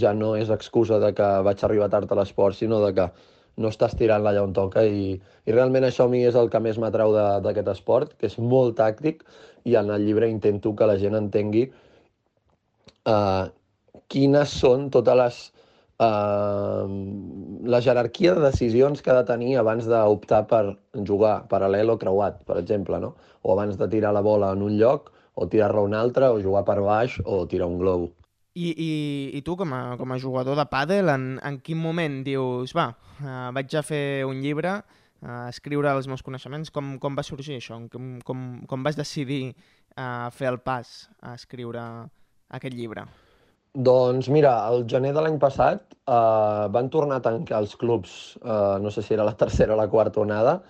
ja 0.00 0.12
no 0.16 0.34
és 0.36 0.50
excusa 0.50 0.98
de 0.98 1.12
que 1.14 1.30
vaig 1.46 1.62
arribar 1.62 1.92
tard 1.92 2.10
a 2.10 2.18
l'esport, 2.18 2.56
sinó 2.58 2.80
de 2.84 2.92
que 2.96 3.08
no 3.56 3.70
estàs 3.70 3.94
tirant 3.98 4.26
allà 4.26 4.42
on 4.42 4.52
toca 4.56 4.84
i, 4.84 5.14
i 5.18 5.54
realment 5.54 5.86
això 5.86 6.08
a 6.08 6.12
mi 6.12 6.24
és 6.26 6.36
el 6.38 6.50
que 6.50 6.60
més 6.60 6.78
m'atrau 6.80 7.14
d'aquest 7.44 7.70
esport, 7.74 8.14
que 8.18 8.26
és 8.30 8.38
molt 8.38 8.76
tàctic 8.80 9.22
i 9.64 9.76
en 9.80 9.90
el 9.94 10.06
llibre 10.06 10.28
intento 10.30 10.74
que 10.76 10.88
la 10.90 10.98
gent 11.00 11.16
entengui 11.18 11.68
uh, 13.08 13.44
quines 14.12 14.56
són 14.60 14.88
totes 14.94 15.18
les 15.20 15.38
uh, 16.04 16.88
la 17.74 17.80
jerarquia 17.84 18.34
de 18.34 18.44
decisions 18.48 19.02
que 19.02 19.12
ha 19.12 19.20
de 19.20 19.28
tenir 19.30 19.56
abans 19.60 19.88
d'optar 19.88 20.44
per 20.50 20.64
jugar 21.06 21.36
paral·lel 21.50 21.94
o 21.94 21.98
creuat, 22.00 22.42
per 22.48 22.58
exemple, 22.60 23.00
no? 23.00 23.14
o 23.42 23.54
abans 23.54 23.78
de 23.80 23.88
tirar 23.88 24.12
la 24.16 24.24
bola 24.24 24.52
en 24.56 24.62
un 24.66 24.76
lloc 24.80 25.12
o 25.34 25.48
tirar-la 25.50 25.80
a 25.82 25.88
un 25.88 25.94
altre, 25.98 26.28
o 26.30 26.40
jugar 26.42 26.62
per 26.64 26.78
baix 26.80 27.18
o 27.24 27.44
tirar 27.50 27.66
un 27.66 27.78
globo. 27.78 28.12
I, 28.54 28.68
i, 28.70 28.90
i 29.34 29.40
tu, 29.42 29.56
com 29.58 29.72
a, 29.74 29.80
com 29.98 30.14
a 30.14 30.18
jugador 30.22 30.54
de 30.58 30.66
pàdel, 30.70 31.10
en, 31.10 31.24
en 31.42 31.58
quin 31.58 31.80
moment 31.80 32.20
dius, 32.26 32.74
va, 32.76 32.92
uh, 33.18 33.48
vaig 33.56 33.74
a 33.74 33.82
fer 33.82 34.22
un 34.28 34.38
llibre, 34.44 34.76
a 35.24 35.40
escriure 35.48 35.90
els 35.90 36.06
meus 36.10 36.22
coneixements, 36.22 36.70
com, 36.70 36.94
com 37.02 37.16
va 37.18 37.24
sorgir 37.26 37.58
això? 37.58 37.80
Com, 37.90 38.18
com, 38.22 38.46
com 38.70 38.86
vas 38.86 38.98
decidir 38.98 39.42
uh, 39.50 40.30
fer 40.30 40.52
el 40.52 40.60
pas 40.62 40.94
a 41.24 41.34
escriure 41.34 41.82
aquest 42.54 42.76
llibre? 42.78 43.08
Doncs 43.74 44.28
mira, 44.30 44.52
el 44.70 44.84
gener 44.86 45.10
de 45.16 45.22
l'any 45.24 45.36
passat 45.42 45.96
eh, 46.06 46.66
van 46.70 46.86
tornar 46.94 47.16
a 47.18 47.22
tancar 47.24 47.58
els 47.58 47.72
clubs, 47.74 48.12
eh, 48.38 48.76
no 48.78 48.92
sé 48.94 49.02
si 49.02 49.16
era 49.16 49.26
la 49.26 49.34
tercera 49.34 49.74
o 49.74 49.78
la 49.80 49.88
quarta 49.90 50.20
onada, 50.22 50.60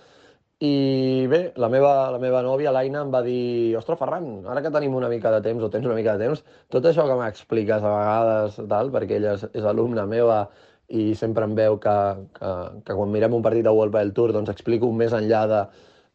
I 0.63 1.27
bé, 1.27 1.39
la 1.59 1.67
meva, 1.67 1.89
la 2.13 2.19
meva 2.19 2.39
nòvia, 2.45 2.71
l'Aina, 2.71 3.01
em 3.03 3.09
va 3.11 3.19
dir 3.25 3.75
ostres, 3.75 3.97
Ferran, 3.99 4.27
ara 4.47 4.61
que 4.63 4.71
tenim 4.71 4.93
una 4.95 5.09
mica 5.11 5.33
de 5.33 5.41
temps, 5.43 5.63
o 5.63 5.69
tens 5.69 5.83
una 5.85 5.97
mica 5.97 6.13
de 6.15 6.29
temps, 6.29 6.45
tot 6.71 6.85
això 6.87 7.03
que 7.09 7.17
m'expliques 7.19 7.83
a 7.83 7.91
vegades, 7.91 8.61
tal, 8.71 8.91
perquè 8.93 9.17
ella 9.17 9.33
és, 9.35 9.43
és 9.51 9.67
alumna 9.67 10.05
meva 10.07 10.45
i 10.87 11.09
sempre 11.19 11.43
em 11.43 11.57
veu 11.57 11.75
que, 11.83 11.97
que, 12.39 12.53
que 12.87 12.95
quan 12.95 13.11
mirem 13.11 13.35
un 13.35 13.43
partit 13.43 13.67
de 13.67 13.73
World 13.75 13.91
Padel 13.97 14.13
Tour 14.15 14.31
doncs 14.31 14.53
explico 14.53 14.93
més 14.95 15.17
enllà 15.17 15.43
de, 15.51 15.61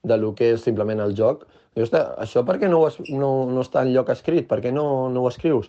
de 0.08 0.16
lo 0.16 0.32
que 0.38 0.54
és 0.54 0.64
simplement 0.64 1.04
el 1.04 1.12
joc. 1.20 1.44
Diu, 1.74 1.84
ostres, 1.84 2.08
això 2.24 2.44
per 2.46 2.56
què 2.62 2.70
no, 2.72 2.80
es, 2.88 2.96
no, 3.12 3.30
no 3.50 3.60
està 3.66 3.84
en 3.84 3.92
lloc 3.92 4.08
escrit? 4.14 4.48
Per 4.48 4.62
què 4.64 4.72
no, 4.72 4.86
no 5.12 5.26
ho 5.26 5.28
escrius? 5.28 5.68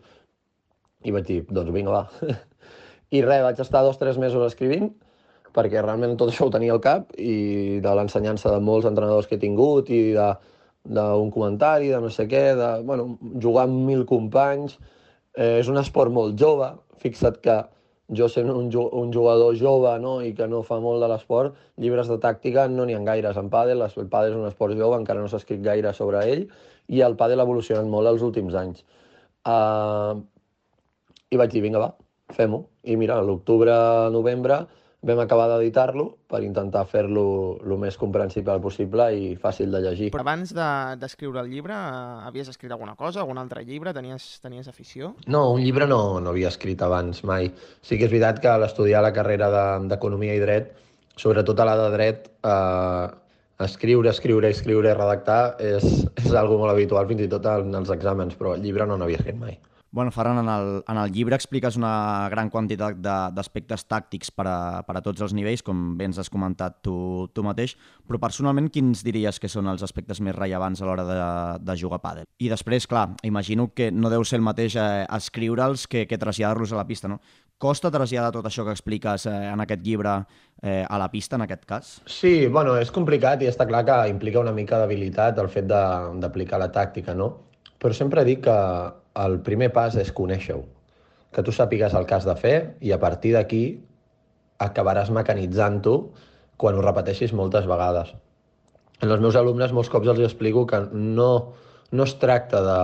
I 1.03 1.11
vaig 1.11 1.27
dir, 1.27 1.41
doncs 1.49 1.75
vinga, 1.75 1.91
va. 1.91 2.37
I 3.17 3.25
res, 3.25 3.43
vaig 3.49 3.59
estar 3.59 3.83
dos 3.83 3.99
o 3.99 4.05
tres 4.05 4.21
mesos 4.21 4.47
escrivint, 4.47 4.93
perquè 5.55 5.81
realment 5.81 6.15
tot 6.19 6.31
això 6.31 6.47
ho 6.47 6.53
tenia 6.53 6.73
al 6.75 6.81
cap 6.83 7.11
i 7.17 7.79
de 7.83 7.95
l'ensenyança 7.97 8.53
de 8.53 8.61
molts 8.63 8.87
entrenadors 8.89 9.27
que 9.27 9.37
he 9.37 9.43
tingut 9.43 9.89
i 9.91 10.11
de 10.15 10.31
d'un 10.83 11.29
comentari, 11.29 11.91
de 11.93 11.99
no 12.01 12.09
sé 12.09 12.25
què, 12.25 12.55
de 12.57 12.69
bueno, 12.85 13.19
jugar 13.41 13.67
amb 13.67 13.83
mil 13.85 14.05
companys. 14.09 14.79
Eh, 15.35 15.59
és 15.59 15.69
un 15.69 15.77
esport 15.77 16.11
molt 16.11 16.33
jove, 16.39 16.71
fixa't 17.03 17.37
que 17.43 17.59
jo 18.11 18.27
sent 18.27 18.49
un, 18.51 18.67
un 18.73 19.13
jugador 19.13 19.55
jove 19.55 19.93
no, 20.03 20.17
i 20.25 20.33
que 20.35 20.47
no 20.51 20.63
fa 20.67 20.79
molt 20.83 20.99
de 21.03 21.07
l'esport, 21.07 21.55
llibres 21.79 22.09
de 22.11 22.17
tàctica 22.19 22.67
no 22.67 22.85
n'hi 22.85 22.97
ha 22.97 23.03
gaires 23.05 23.37
en 23.39 23.47
pàdel, 23.53 23.85
el 23.85 24.09
pàdel 24.11 24.33
és 24.33 24.41
un 24.41 24.49
esport 24.49 24.75
jove, 24.75 24.99
encara 24.99 25.21
no 25.21 25.29
s'ha 25.31 25.39
escrit 25.39 25.61
gaire 25.63 25.93
sobre 25.95 26.25
ell, 26.33 26.43
i 26.91 27.05
el 27.05 27.15
pàdel 27.15 27.39
ha 27.39 27.47
evolucionat 27.47 27.87
molt 27.87 28.11
els 28.11 28.25
últims 28.25 28.57
anys. 28.57 28.83
Uh, 29.47 30.19
I 31.31 31.39
vaig 31.39 31.53
dir, 31.53 31.63
vinga, 31.63 31.79
va, 31.79 31.93
fem-ho. 32.35 32.65
I 32.83 32.97
mira, 32.99 33.21
l'octubre, 33.23 33.73
novembre, 34.11 34.65
vam 35.01 35.19
acabar 35.23 35.47
d'editar-lo 35.49 36.05
per 36.29 36.43
intentar 36.45 36.83
fer-lo 36.89 37.23
el 37.65 37.77
més 37.81 37.97
comprensible 37.97 38.57
possible 38.61 39.07
i 39.17 39.31
fàcil 39.41 39.73
de 39.73 39.81
llegir. 39.81 40.09
Però 40.13 40.21
abans 40.21 40.53
d'escriure 40.53 41.39
de, 41.39 41.45
el 41.45 41.55
llibre, 41.55 41.73
eh, 41.73 42.27
havies 42.29 42.51
escrit 42.53 42.71
alguna 42.71 42.93
cosa, 42.95 43.23
algun 43.23 43.41
altre 43.41 43.65
llibre? 43.65 43.95
Tenies, 43.97 44.27
tenies 44.43 44.69
afició? 44.69 45.15
No, 45.25 45.47
un 45.55 45.63
llibre 45.65 45.87
no, 45.89 46.19
no 46.21 46.33
havia 46.33 46.51
escrit 46.53 46.81
abans 46.85 47.23
mai. 47.25 47.49
Sí 47.81 47.97
que 47.97 48.05
és 48.05 48.13
veritat 48.13 48.43
que 48.43 48.51
a 48.51 48.59
l'estudiar 48.61 49.01
la 49.01 49.13
carrera 49.15 49.49
d'Economia 49.89 50.35
de, 50.35 50.37
i 50.37 50.45
Dret, 50.45 50.69
sobretot 51.17 51.59
a 51.59 51.67
la 51.71 51.75
de 51.81 51.89
Dret, 51.97 52.29
eh, 52.45 53.07
escriure, 53.65 54.13
escriure, 54.13 54.53
escriure 54.53 54.93
i 54.93 54.97
redactar 54.97 55.41
és, 55.61 56.05
és 56.13 56.31
algo 56.37 56.61
molt 56.61 56.75
habitual 56.75 57.09
fins 57.09 57.25
i 57.25 57.29
tot 57.31 57.49
en 57.49 57.73
els 57.81 57.89
exàmens, 57.93 58.37
però 58.37 58.53
el 58.53 58.65
llibre 58.65 58.85
no 58.85 59.01
n'havia 59.01 59.21
escrit 59.21 59.41
mai. 59.41 59.57
Bueno, 59.93 60.09
Ferran, 60.09 60.37
en 60.39 60.47
el, 60.47 60.83
en 60.87 60.97
el 60.97 61.11
llibre 61.11 61.35
expliques 61.35 61.75
una 61.75 62.29
gran 62.31 62.47
quantitat 62.49 63.01
d'aspectes 63.03 63.83
tàctics 63.91 64.29
per 64.31 64.45
a, 64.47 64.59
per 64.87 64.93
a 64.95 65.01
tots 65.03 65.19
els 65.25 65.33
nivells, 65.35 65.65
com 65.67 65.97
bé 65.99 66.07
ens 66.07 66.21
has 66.21 66.29
comentat 66.31 66.77
tu, 66.87 67.27
tu 67.35 67.43
mateix, 67.43 67.73
però 68.07 68.15
personalment 68.23 68.69
quins 68.71 69.01
diries 69.03 69.35
que 69.35 69.51
són 69.51 69.67
els 69.67 69.83
aspectes 69.83 70.21
més 70.23 70.37
rellevants 70.37 70.79
a 70.79 70.87
l'hora 70.87 71.03
de, 71.09 71.17
de 71.67 71.75
jugar 71.75 71.99
a 71.99 72.05
pàdel? 72.05 72.29
I 72.39 72.47
després, 72.53 72.87
clar, 72.87 73.09
imagino 73.27 73.67
que 73.75 73.89
no 73.91 74.13
deu 74.13 74.23
ser 74.23 74.39
el 74.39 74.47
mateix 74.47 74.79
eh, 74.79 75.03
escriure'ls 75.11 75.83
que, 75.91 76.05
que 76.07 76.21
traslladar-los 76.23 76.71
a 76.71 76.79
la 76.79 76.87
pista, 76.87 77.11
no? 77.11 77.19
Costa 77.59 77.91
traslladar 77.91 78.31
tot 78.31 78.47
això 78.47 78.63
que 78.63 78.71
expliques 78.71 79.27
eh, 79.27 79.35
en 79.51 79.59
aquest 79.59 79.83
llibre 79.83 80.15
eh, 80.63 80.85
a 80.87 81.03
la 81.03 81.11
pista, 81.11 81.35
en 81.35 81.43
aquest 81.49 81.67
cas? 81.67 81.91
Sí, 82.07 82.47
bueno, 82.47 82.79
és 82.79 82.95
complicat 82.95 83.43
i 83.43 83.51
està 83.51 83.67
clar 83.67 83.83
que 83.83 83.99
implica 84.15 84.39
una 84.39 84.55
mica 84.55 84.79
d'habilitat 84.79 85.43
el 85.43 85.51
fet 85.51 85.67
d'aplicar 85.67 86.63
la 86.63 86.71
tàctica, 86.71 87.11
no? 87.11 87.33
Però 87.75 87.91
sempre 87.97 88.23
dic 88.23 88.45
que 88.47 88.57
el 89.19 89.39
primer 89.45 89.71
pas 89.75 89.95
és 89.99 90.11
conèixer-ho, 90.15 90.63
que 91.31 91.43
tu 91.43 91.53
sàpigues 91.55 91.95
el 91.97 92.07
que 92.07 92.15
has 92.15 92.27
de 92.27 92.35
fer 92.39 92.55
i 92.79 92.91
a 92.91 92.99
partir 92.99 93.33
d'aquí 93.35 93.63
acabaràs 94.61 95.11
mecanitzant-ho 95.11 95.95
quan 96.61 96.77
ho 96.77 96.83
repeteixis 96.85 97.33
moltes 97.33 97.65
vegades. 97.67 98.13
En 99.01 99.09
els 99.09 99.21
meus 99.23 99.35
alumnes 99.35 99.73
molts 99.73 99.89
cops 99.89 100.11
els 100.11 100.21
explico 100.21 100.67
que 100.69 100.83
no, 100.93 101.31
no 101.91 102.05
es 102.05 102.13
tracta 102.21 102.61
de, 102.61 102.77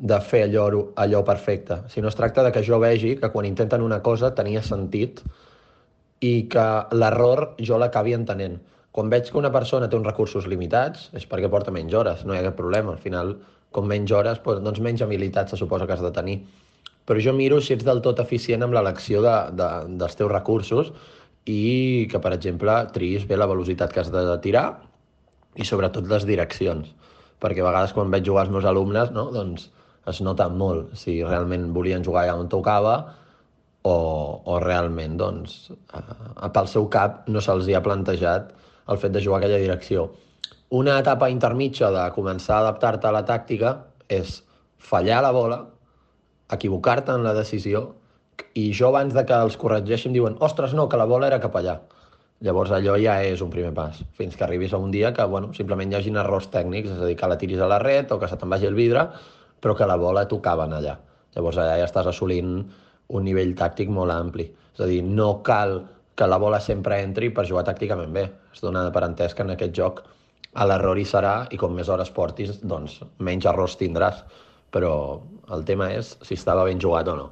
de 0.00 0.20
fer 0.24 0.46
allò, 0.46 0.86
allò 0.96 1.20
perfecte, 1.26 1.82
sinó 1.92 2.08
es 2.08 2.16
tracta 2.16 2.42
de 2.46 2.52
que 2.54 2.64
jo 2.64 2.80
vegi 2.80 3.16
que 3.20 3.30
quan 3.30 3.48
intenten 3.48 3.84
una 3.84 4.00
cosa 4.02 4.32
tenia 4.34 4.64
sentit 4.64 5.20
i 6.24 6.48
que 6.52 6.66
l'error 6.96 7.50
jo 7.60 7.78
l'acabi 7.80 8.16
entenent. 8.16 8.58
Quan 8.90 9.12
veig 9.12 9.28
que 9.30 9.38
una 9.38 9.52
persona 9.52 9.86
té 9.88 9.96
uns 9.96 10.08
recursos 10.08 10.48
limitats 10.50 11.10
és 11.16 11.28
perquè 11.28 11.50
porta 11.52 11.70
menys 11.70 11.94
hores, 11.94 12.24
no 12.24 12.34
hi 12.34 12.40
ha 12.40 12.48
cap 12.48 12.56
problema. 12.58 12.96
Al 12.96 13.04
final 13.04 13.36
com 13.74 13.86
menys 13.86 14.12
hores, 14.12 14.40
doncs 14.44 14.82
menys 14.82 15.02
habilitat 15.06 15.50
se 15.52 15.58
suposa 15.60 15.86
que 15.86 15.94
has 15.96 16.04
de 16.04 16.12
tenir. 16.14 16.40
Però 17.06 17.22
jo 17.22 17.32
miro 17.34 17.60
si 17.62 17.74
ets 17.74 17.86
del 17.86 18.02
tot 18.04 18.20
eficient 18.22 18.62
amb 18.62 18.76
l'elecció 18.76 19.22
de, 19.24 19.34
de, 19.58 19.68
dels 20.00 20.16
teus 20.18 20.30
recursos 20.30 20.92
i 21.48 22.06
que, 22.10 22.20
per 22.22 22.34
exemple, 22.36 22.74
triïs 22.94 23.26
bé 23.26 23.38
la 23.38 23.48
velocitat 23.50 23.92
que 23.94 24.02
has 24.02 24.10
de 24.12 24.24
tirar 24.44 24.66
i 25.56 25.66
sobretot 25.66 26.06
les 26.10 26.26
direccions. 26.28 26.90
Perquè 27.40 27.64
a 27.64 27.68
vegades 27.70 27.94
quan 27.96 28.12
veig 28.12 28.26
jugar 28.26 28.46
els 28.46 28.54
meus 28.54 28.68
alumnes, 28.68 29.10
no, 29.16 29.30
doncs 29.34 29.70
es 30.10 30.20
nota 30.24 30.48
molt 30.48 30.94
si 30.98 31.20
realment 31.22 31.70
volien 31.76 32.04
jugar 32.04 32.24
allà 32.24 32.36
on 32.40 32.48
tocava 32.52 32.94
o, 33.82 33.94
o 34.44 34.58
realment 34.62 35.16
doncs, 35.20 35.70
pel 36.54 36.68
seu 36.72 36.88
cap 36.92 37.28
no 37.28 37.42
se'ls 37.44 37.68
ha 37.74 37.82
plantejat 37.84 38.50
el 38.90 39.00
fet 39.00 39.14
de 39.14 39.22
jugar 39.24 39.40
aquella 39.40 39.60
direcció. 39.62 40.10
Una 40.70 41.00
etapa 41.02 41.26
intermitja 41.32 41.88
de 41.90 42.02
començar 42.14 42.56
a 42.56 42.62
adaptar-te 42.62 43.08
a 43.08 43.10
la 43.10 43.24
tàctica 43.26 43.72
és 44.06 44.36
fallar 44.78 45.16
la 45.24 45.32
bola, 45.34 45.56
equivocar-te 46.54 47.16
en 47.18 47.24
la 47.26 47.32
decisió, 47.34 47.88
i 48.54 48.68
jo 48.70 48.92
abans 48.92 49.16
de 49.16 49.24
que 49.26 49.34
els 49.34 49.56
corregeixi 49.58 50.06
em 50.06 50.14
diuen 50.14 50.36
ostres, 50.38 50.76
no, 50.78 50.84
que 50.88 51.00
la 51.00 51.08
bola 51.10 51.26
era 51.26 51.40
cap 51.42 51.58
allà. 51.58 51.74
Llavors 52.46 52.70
allò 52.76 52.94
ja 53.02 53.16
és 53.26 53.42
un 53.42 53.50
primer 53.50 53.72
pas, 53.74 53.98
fins 54.14 54.38
que 54.38 54.46
arribis 54.46 54.72
a 54.72 54.78
un 54.78 54.94
dia 54.94 55.10
que 55.12 55.26
bueno, 55.32 55.50
simplement 55.58 55.90
hi 55.90 55.98
hagi 55.98 56.12
errors 56.14 56.46
tècnics, 56.54 56.94
és 56.94 57.02
a 57.02 57.10
dir, 57.10 57.16
que 57.18 57.32
la 57.32 57.38
tiris 57.42 57.60
a 57.60 57.68
la 57.68 57.80
red 57.82 58.14
o 58.14 58.20
que 58.22 58.30
se 58.30 58.38
te'n 58.38 58.54
vagi 58.54 58.70
el 58.70 58.78
vidre, 58.78 59.08
però 59.60 59.74
que 59.74 59.90
la 59.90 59.98
bola 59.98 60.24
tocava 60.30 60.68
allà. 60.70 60.94
Llavors 61.34 61.58
allà 61.58 61.80
ja 61.82 61.90
estàs 61.90 62.06
assolint 62.14 62.54
un 63.08 63.26
nivell 63.26 63.56
tàctic 63.58 63.90
molt 63.90 64.14
ampli. 64.14 64.46
És 64.46 64.86
a 64.86 64.86
dir, 64.86 65.02
no 65.02 65.42
cal 65.42 65.80
que 66.14 66.30
la 66.30 66.38
bola 66.38 66.62
sempre 66.62 67.02
entri 67.02 67.34
per 67.34 67.48
jugar 67.50 67.66
tàcticament 67.66 68.14
bé. 68.14 68.28
Es 68.54 68.62
dona 68.62 68.86
per 68.94 69.02
entès 69.10 69.34
que 69.34 69.42
en 69.42 69.50
aquest 69.58 69.74
joc 69.74 70.02
l'error 70.54 70.98
hi 70.98 71.06
serà 71.06 71.34
i 71.50 71.58
com 71.58 71.74
més 71.74 71.88
hores 71.88 72.10
portis, 72.14 72.58
doncs 72.62 73.00
menys 73.18 73.46
errors 73.46 73.76
tindràs. 73.80 74.24
Però 74.70 74.94
el 75.50 75.64
tema 75.66 75.90
és 75.90 76.14
si 76.22 76.36
estava 76.38 76.64
ben 76.68 76.78
jugat 76.78 77.08
o 77.10 77.16
no. 77.18 77.28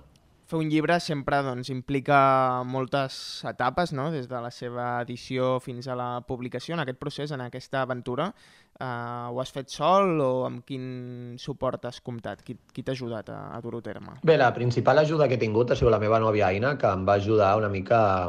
Fer 0.49 0.57
un 0.57 0.71
llibre 0.73 0.95
sempre 1.05 1.43
doncs, 1.45 1.69
implica 1.69 2.19
moltes 2.65 3.45
etapes, 3.47 3.93
no? 3.93 4.07
des 4.11 4.31
de 4.31 4.39
la 4.41 4.49
seva 4.49 4.87
edició 5.03 5.59
fins 5.61 5.87
a 5.93 5.97
la 5.99 6.23
publicació. 6.25 6.73
En 6.73 6.81
aquest 6.81 6.99
procés, 6.99 7.35
en 7.37 7.43
aquesta 7.45 7.83
aventura, 7.85 8.31
eh, 8.81 8.89
ho 9.29 9.43
has 9.43 9.53
fet 9.53 9.69
sol 9.69 10.17
o 10.25 10.31
amb 10.47 10.65
quin 10.65 11.37
suport 11.37 11.85
has 11.85 12.01
comptat? 12.01 12.41
Qui, 12.47 12.57
qui 12.73 12.83
t'ha 12.83 12.97
ajudat 12.97 13.29
a, 13.29 13.39
a 13.59 13.61
dur-ho 13.61 13.83
a 13.85 13.89
terme? 13.91 14.17
Bé, 14.25 14.39
la 14.41 14.49
principal 14.57 15.05
ajuda 15.05 15.29
que 15.29 15.37
he 15.37 15.45
tingut 15.45 15.71
ha 15.71 15.77
sigut 15.77 15.93
la 15.93 16.01
meva 16.01 16.19
nòvia 16.25 16.49
Aina, 16.49 16.79
que 16.81 16.97
em 16.97 17.05
va 17.05 17.21
ajudar 17.21 17.53
una 17.61 17.69
mica 17.69 18.01
a, 18.09 18.27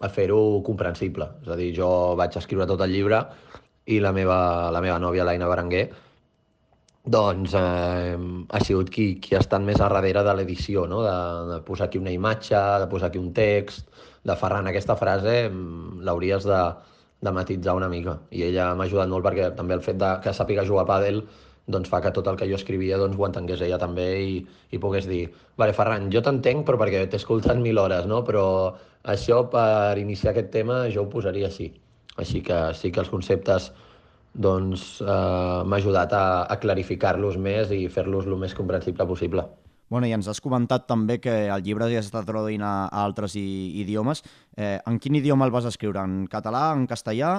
a 0.00 0.08
fer-ho 0.08 0.40
comprensible. 0.64 1.28
És 1.44 1.52
a 1.52 1.60
dir, 1.60 1.74
jo 1.76 1.92
vaig 2.16 2.40
escriure 2.40 2.66
tot 2.72 2.80
el 2.88 2.96
llibre 2.96 3.26
i 3.88 3.98
la 4.04 4.12
meva, 4.12 4.38
la 4.74 4.82
meva 4.84 4.98
nòvia, 5.00 5.24
l'Aina 5.24 5.48
Berenguer, 5.48 5.86
doncs 7.08 7.54
eh, 7.56 8.16
ha 8.52 8.60
sigut 8.64 8.90
qui, 8.92 9.06
qui 9.22 9.34
ha 9.34 9.40
estat 9.40 9.64
més 9.64 9.80
a 9.80 9.88
darrere 9.88 10.22
de 10.26 10.34
l'edició, 10.36 10.84
no? 10.90 11.00
de, 11.06 11.16
de 11.54 11.58
posar 11.64 11.88
aquí 11.88 12.00
una 12.02 12.12
imatge, 12.12 12.58
de 12.82 12.88
posar 12.90 13.08
aquí 13.08 13.20
un 13.22 13.32
text, 13.32 13.88
de 14.28 14.36
Ferran, 14.36 14.68
aquesta 14.68 14.96
frase 15.00 15.48
mm, 15.48 16.02
l'hauries 16.04 16.44
de, 16.44 16.62
de 17.24 17.32
matitzar 17.32 17.76
una 17.78 17.88
mica. 17.88 18.18
I 18.30 18.44
ella 18.50 18.72
m'ha 18.76 18.88
ajudat 18.90 19.08
molt 19.08 19.24
perquè 19.24 19.52
també 19.56 19.78
el 19.78 19.84
fet 19.86 20.00
de 20.00 20.12
que 20.24 20.36
sàpiga 20.36 20.66
jugar 20.68 20.84
a 20.84 20.90
pàdel 20.92 21.22
doncs 21.68 21.90
fa 21.92 22.00
que 22.00 22.12
tot 22.16 22.28
el 22.30 22.36
que 22.40 22.48
jo 22.48 22.56
escrivia 22.56 22.96
doncs, 23.00 23.16
ho 23.18 23.26
entengués 23.26 23.60
ella 23.64 23.80
també 23.80 24.06
i, 24.24 24.38
i 24.72 24.78
pogués 24.80 25.08
dir 25.08 25.26
vale, 25.60 25.74
Ferran, 25.76 26.08
jo 26.12 26.22
t'entenc 26.24 26.64
però 26.68 26.80
perquè 26.80 27.04
t'he 27.08 27.20
escoltat 27.20 27.60
mil 27.60 27.80
hores, 27.80 28.06
no? 28.08 28.22
però 28.24 28.46
això 29.04 29.42
per 29.52 29.98
iniciar 30.00 30.32
aquest 30.32 30.52
tema 30.54 30.86
jo 30.94 31.04
ho 31.04 31.12
posaria 31.12 31.48
així. 31.52 31.72
Així 32.18 32.42
que 32.42 32.58
sí 32.74 32.90
que 32.90 33.00
els 33.04 33.12
conceptes 33.12 33.70
doncs, 34.34 35.00
eh, 35.00 35.62
m'ha 35.64 35.78
ajudat 35.78 36.12
a, 36.14 36.26
a 36.50 36.58
clarificar-los 36.60 37.38
més 37.40 37.72
i 37.74 37.86
fer-los 37.92 38.26
el 38.26 38.36
més 38.38 38.54
comprensible 38.54 39.06
possible. 39.06 39.46
Bueno, 39.88 40.06
i 40.06 40.12
ens 40.12 40.28
has 40.28 40.42
comentat 40.44 40.84
també 40.88 41.16
que 41.22 41.46
el 41.48 41.64
llibre 41.64 41.88
ja 41.88 42.02
s'està 42.04 42.20
traduint 42.28 42.62
a, 42.62 42.90
altres 43.06 43.38
i, 43.40 43.46
idiomes. 43.80 44.20
Eh, 44.56 44.76
en 44.84 44.98
quin 45.00 45.16
idioma 45.16 45.48
el 45.48 45.54
vas 45.54 45.68
escriure? 45.70 46.04
En 46.04 46.26
català, 46.28 46.68
en 46.76 46.84
castellà? 46.90 47.38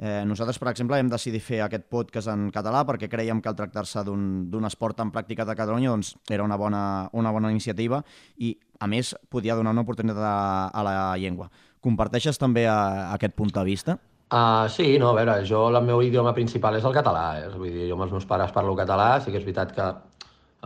Eh, 0.00 0.20
nosaltres, 0.24 0.58
per 0.60 0.70
exemple, 0.70 0.96
hem 1.00 1.08
decidit 1.12 1.44
fer 1.44 1.58
aquest 1.64 1.88
podcast 1.92 2.30
en 2.32 2.46
català 2.52 2.86
perquè 2.88 3.08
creiem 3.12 3.40
que 3.40 3.50
al 3.50 3.56
tractar-se 3.56 4.04
d'un 4.04 4.68
esport 4.68 4.96
tan 4.96 5.10
pràcticat 5.12 5.48
a 5.48 5.56
Catalunya 5.56 5.90
doncs, 5.92 6.14
era 6.32 6.44
una 6.44 6.56
bona, 6.56 6.82
una 7.12 7.32
bona 7.32 7.50
iniciativa 7.52 8.00
i, 8.36 8.54
a 8.80 8.88
més, 8.88 9.14
podia 9.28 9.56
donar 9.56 9.74
una 9.76 9.84
oportunitat 9.84 10.24
a, 10.24 10.38
a 10.72 10.84
la 10.84 10.94
llengua. 11.20 11.50
Comparteixes 11.84 12.38
també 12.40 12.66
a, 12.68 12.78
a 13.08 13.12
aquest 13.16 13.36
punt 13.38 13.52
de 13.54 13.64
vista? 13.66 13.96
Uh, 14.30 14.68
sí, 14.70 14.92
no, 15.02 15.10
a 15.10 15.16
veure, 15.18 15.40
jo 15.46 15.64
el 15.68 15.80
meu 15.82 16.02
idioma 16.06 16.34
principal 16.36 16.76
és 16.78 16.84
el 16.86 16.94
català, 16.94 17.24
eh? 17.40 17.48
vull 17.54 17.72
dir, 17.72 17.88
jo 17.88 17.96
amb 17.96 18.06
els 18.06 18.12
meus 18.14 18.28
pares 18.30 18.52
parlo 18.54 18.76
català, 18.78 19.16
sí 19.24 19.32
que 19.32 19.40
és 19.40 19.46
veritat 19.46 19.72
que 19.74 19.88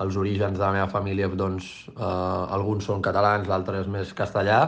els 0.05 0.19
orígens 0.21 0.59
de 0.59 0.65
la 0.65 0.73
meva 0.75 0.91
família, 0.91 1.31
doncs, 1.31 1.71
uh, 1.95 2.51
alguns 2.53 2.91
són 2.91 3.01
catalans, 3.01 3.49
l'altre 3.49 3.81
és 3.81 3.89
més 3.89 4.13
castellà, 4.17 4.61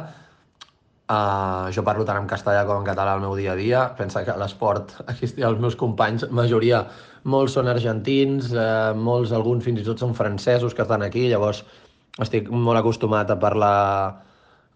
Uh, 1.06 1.70
jo 1.70 1.84
parlo 1.86 2.02
tant 2.02 2.16
en 2.18 2.24
castellà 2.26 2.64
com 2.66 2.80
en 2.80 2.86
català 2.86 3.12
al 3.14 3.20
meu 3.22 3.36
dia 3.38 3.52
a 3.52 3.58
dia. 3.58 3.82
Pensa 3.94 4.24
que 4.26 4.34
l'esport, 4.40 4.96
aquí 5.10 5.28
els 5.38 5.60
meus 5.62 5.76
companys, 5.78 6.24
majoria, 6.34 6.82
molts 7.30 7.54
són 7.54 7.70
argentins, 7.70 8.50
uh, 8.50 8.90
molts, 8.98 9.30
alguns 9.30 9.62
fins 9.62 9.82
i 9.82 9.86
tot 9.86 10.02
són 10.02 10.16
francesos 10.18 10.74
que 10.74 10.82
estan 10.82 11.06
aquí, 11.06 11.28
llavors 11.30 11.62
estic 12.18 12.50
molt 12.50 12.80
acostumat 12.80 13.30
a 13.30 13.38
parlar, 13.38 13.76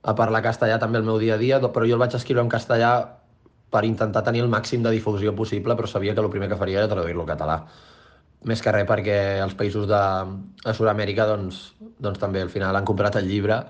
a 0.02 0.14
parlar 0.16 0.42
castellà 0.42 0.78
també 0.80 0.98
al 0.98 1.04
meu 1.04 1.18
dia 1.20 1.34
a 1.34 1.40
dia, 1.40 1.60
però 1.60 1.86
jo 1.86 1.96
el 1.96 2.02
vaig 2.02 2.14
escriure 2.16 2.42
en 2.42 2.48
castellà 2.52 2.92
per 3.70 3.84
intentar 3.84 4.22
tenir 4.26 4.42
el 4.42 4.50
màxim 4.50 4.82
de 4.82 4.90
difusió 4.90 5.34
possible, 5.36 5.76
però 5.76 5.86
sabia 5.86 6.14
que 6.14 6.20
el 6.24 6.30
primer 6.30 6.48
que 6.48 6.58
faria 6.58 6.80
era 6.80 6.88
traduir-lo 6.88 7.22
al 7.22 7.28
català. 7.28 7.60
Més 8.48 8.62
que 8.64 8.72
res 8.72 8.88
perquè 8.88 9.16
els 9.44 9.54
països 9.54 9.86
de, 9.86 10.02
de 10.64 10.74
Sud-amèrica 10.74 11.26
doncs, 11.28 11.60
doncs 12.00 12.18
també 12.18 12.40
al 12.40 12.50
final 12.50 12.76
han 12.76 12.88
comprat 12.88 13.18
el 13.20 13.28
llibre 13.28 13.60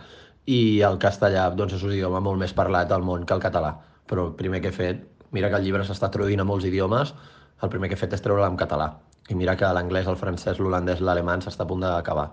i 0.47 0.81
el 0.87 0.99
castellà 1.03 1.49
doncs, 1.51 1.75
és 1.77 1.83
un 1.85 1.97
idioma 1.97 2.23
molt 2.23 2.39
més 2.39 2.55
parlat 2.55 2.93
al 2.95 3.03
món 3.03 3.27
que 3.27 3.35
el 3.35 3.43
català. 3.43 3.75
Però 4.07 4.29
el 4.31 4.37
primer 4.39 4.63
que 4.63 4.71
he 4.71 4.77
fet, 4.77 5.03
mira 5.35 5.51
que 5.51 5.59
el 5.59 5.67
llibre 5.67 5.85
s'està 5.85 6.09
traduint 6.15 6.41
a 6.41 6.47
molts 6.47 6.65
idiomes, 6.71 7.13
el 7.61 7.73
primer 7.75 7.91
que 7.91 7.99
he 7.99 8.01
fet 8.01 8.15
és 8.15 8.23
treure'l 8.23 8.47
en 8.47 8.57
català. 8.61 8.93
I 9.29 9.37
mira 9.39 9.57
que 9.59 9.69
l'anglès, 9.75 10.07
el 10.11 10.19
francès, 10.19 10.63
l'holandès, 10.63 11.03
l'alemany 11.03 11.43
s'està 11.45 11.67
a 11.67 11.71
punt 11.71 11.83
d'acabar. 11.83 12.31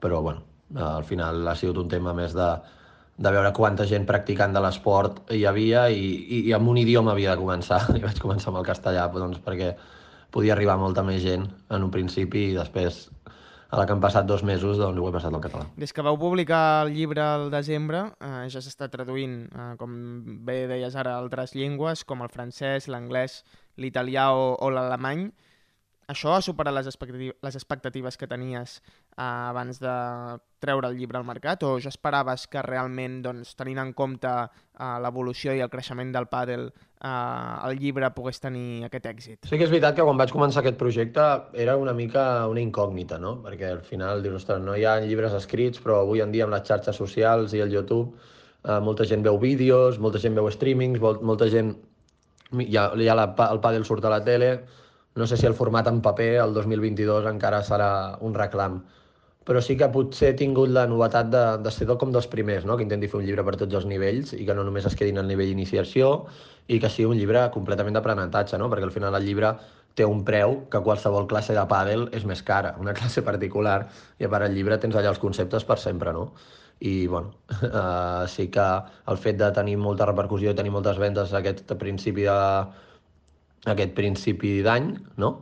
Però, 0.00 0.20
bueno, 0.24 0.42
al 0.74 1.04
final 1.04 1.46
ha 1.48 1.54
sigut 1.54 1.78
un 1.84 1.92
tema 1.92 2.12
més 2.16 2.34
de, 2.36 2.48
de 3.16 3.30
veure 3.30 3.52
quanta 3.54 3.86
gent 3.86 4.06
practicant 4.08 4.54
de 4.54 4.62
l'esport 4.62 5.20
hi 5.32 5.44
havia 5.46 5.86
i, 5.90 6.04
i, 6.04 6.40
i 6.48 6.54
amb 6.56 6.68
un 6.70 6.80
idioma 6.80 7.12
havia 7.12 7.34
de 7.34 7.42
començar. 7.42 7.80
I 7.98 8.02
vaig 8.02 8.20
començar 8.22 8.50
amb 8.50 8.62
el 8.62 8.68
castellà 8.68 9.06
doncs, 9.12 9.40
perquè 9.44 9.74
podia 10.34 10.54
arribar 10.56 10.78
molta 10.80 11.04
més 11.06 11.22
gent 11.22 11.46
en 11.70 11.86
un 11.86 11.92
principi 11.94 12.48
i 12.50 12.56
després 12.56 13.04
a 13.74 13.78
la 13.78 13.86
que 13.86 13.94
han 13.94 14.02
passat 14.02 14.26
dos 14.26 14.44
mesos 14.46 14.78
doncs 14.78 15.00
ho 15.00 15.08
he 15.08 15.14
passat 15.14 15.34
al 15.34 15.42
català. 15.42 15.64
Des 15.78 15.92
que 15.94 16.02
vau 16.06 16.18
publicar 16.18 16.84
el 16.84 16.92
llibre 16.94 17.22
al 17.22 17.48
desembre 17.50 18.04
eh, 18.22 18.44
ja 18.52 18.62
s'està 18.62 18.90
traduint, 18.90 19.40
eh, 19.50 19.72
com 19.80 19.96
bé 20.46 20.64
deies 20.70 20.94
ara, 20.94 21.16
altres 21.18 21.56
llengües 21.58 22.04
com 22.06 22.22
el 22.22 22.30
francès, 22.30 22.86
l'anglès, 22.90 23.42
l'italià 23.78 24.30
o, 24.34 24.52
o 24.54 24.70
l'alemany. 24.70 25.26
Això 26.10 26.34
ha 26.34 26.40
superat 26.44 26.74
les, 26.76 26.88
expectatives, 26.90 27.36
les 27.42 27.54
expectatives 27.56 28.18
que 28.20 28.28
tenies 28.28 28.80
eh, 28.80 29.22
abans 29.22 29.80
de 29.80 29.94
treure 30.64 30.88
el 30.88 30.98
llibre 30.98 31.20
al 31.20 31.24
mercat 31.28 31.62
o 31.64 31.74
ja 31.80 31.92
esperaves 31.92 32.46
que 32.50 32.62
realment, 32.64 33.20
doncs, 33.24 33.54
tenint 33.56 33.80
en 33.80 33.92
compte 33.96 34.30
eh, 34.30 34.96
l'evolució 35.04 35.54
i 35.56 35.62
el 35.64 35.72
creixement 35.72 36.12
del 36.12 36.28
pàdel, 36.32 36.68
eh, 37.00 37.68
el 37.68 37.78
llibre 37.80 38.10
pogués 38.16 38.40
tenir 38.42 38.84
aquest 38.88 39.08
èxit? 39.12 39.48
Sí 39.48 39.56
que 39.56 39.68
és 39.68 39.72
veritat 39.72 39.96
que 39.96 40.06
quan 40.06 40.20
vaig 40.20 40.34
començar 40.34 40.62
aquest 40.62 40.78
projecte 40.80 41.24
era 41.66 41.78
una 41.80 41.96
mica 41.96 42.46
una 42.52 42.62
incògnita, 42.64 43.18
no? 43.22 43.38
Perquè 43.44 43.72
al 43.78 43.82
final 43.88 44.22
dius, 44.24 44.42
ostres, 44.42 44.62
no 44.64 44.76
hi 44.76 44.84
ha 44.84 44.98
llibres 45.04 45.36
escrits, 45.40 45.80
però 45.84 46.02
avui 46.02 46.24
en 46.24 46.32
dia 46.34 46.44
amb 46.48 46.56
les 46.56 46.68
xarxes 46.68 47.00
socials 47.00 47.56
i 47.56 47.64
el 47.64 47.72
YouTube 47.72 48.12
eh, 48.64 48.80
molta 48.80 49.08
gent 49.08 49.24
veu 49.24 49.38
vídeos, 49.40 49.98
molta 50.00 50.20
gent 50.22 50.36
veu 50.36 50.50
streamings, 50.52 51.00
molta 51.00 51.50
gent... 51.52 51.74
Ja, 52.54 52.90
ja 52.94 53.14
la, 53.18 53.30
el 53.50 53.58
pàdel 53.58 53.84
surt 53.88 54.04
a 54.06 54.10
la 54.12 54.20
tele, 54.22 54.50
no 55.14 55.26
sé 55.26 55.36
si 55.36 55.46
el 55.46 55.54
format 55.54 55.88
en 55.88 56.00
paper 56.02 56.32
el 56.42 56.54
2022 56.54 57.26
encara 57.30 57.62
serà 57.62 57.90
un 58.20 58.34
reclam, 58.34 58.80
però 59.44 59.60
sí 59.62 59.76
que 59.76 59.90
potser 59.92 60.32
he 60.32 60.36
tingut 60.40 60.72
la 60.72 60.86
novetat 60.90 61.30
de, 61.30 61.44
de 61.62 61.70
ser 61.70 61.86
com 62.00 62.12
dels 62.12 62.26
primers, 62.32 62.64
no? 62.64 62.76
que 62.76 62.82
intenti 62.86 63.10
fer 63.12 63.20
un 63.20 63.26
llibre 63.28 63.44
per 63.44 63.56
tots 63.60 63.76
els 63.80 63.86
nivells 63.86 64.32
i 64.34 64.46
que 64.48 64.56
no 64.56 64.64
només 64.64 64.88
es 64.88 64.96
quedin 64.96 65.20
al 65.20 65.28
nivell 65.28 65.52
d'iniciació 65.52 66.10
i 66.66 66.80
que 66.80 66.88
sigui 66.88 67.10
un 67.12 67.20
llibre 67.20 67.44
completament 67.54 67.98
d'aprenentatge, 67.98 68.58
no? 68.58 68.70
perquè 68.72 68.88
al 68.88 68.94
final 68.94 69.14
el 69.14 69.28
llibre 69.28 69.52
té 69.94 70.06
un 70.08 70.24
preu 70.26 70.56
que 70.72 70.82
qualsevol 70.82 71.28
classe 71.30 71.54
de 71.54 71.64
pàdel 71.70 72.08
és 72.16 72.24
més 72.26 72.42
cara, 72.42 72.74
una 72.80 72.94
classe 72.98 73.22
particular, 73.22 73.84
i 74.18 74.26
a 74.26 74.32
part 74.32 74.48
el 74.48 74.56
llibre 74.56 74.80
tens 74.82 74.96
allà 74.96 75.12
els 75.12 75.22
conceptes 75.22 75.68
per 75.68 75.78
sempre, 75.78 76.12
no? 76.16 76.30
I, 76.80 77.06
bueno, 77.06 77.30
uh, 77.62 78.26
sí 78.34 78.48
que 78.50 78.64
el 79.12 79.20
fet 79.20 79.38
de 79.38 79.52
tenir 79.54 79.76
molta 79.78 80.08
repercussió 80.10 80.50
i 80.50 80.58
tenir 80.58 80.72
moltes 80.74 80.98
vendes 80.98 81.32
aquest 81.36 81.70
principi 81.78 82.26
de, 82.26 82.40
aquest 83.72 83.94
principi 83.96 84.60
d'any, 84.64 84.92
no? 85.20 85.34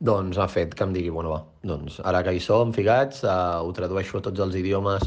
doncs 0.00 0.38
ha 0.40 0.46
fet 0.48 0.72
que 0.74 0.84
em 0.86 0.94
digui, 0.96 1.10
bueno, 1.12 1.34
va, 1.34 1.42
doncs 1.66 1.98
ara 2.08 2.22
que 2.24 2.32
hi 2.32 2.40
som 2.40 2.72
ficats, 2.72 3.20
eh, 3.24 3.32
ho 3.60 3.72
tradueixo 3.76 4.18
a 4.18 4.24
tots 4.24 4.40
els 4.40 4.56
idiomes 4.56 5.04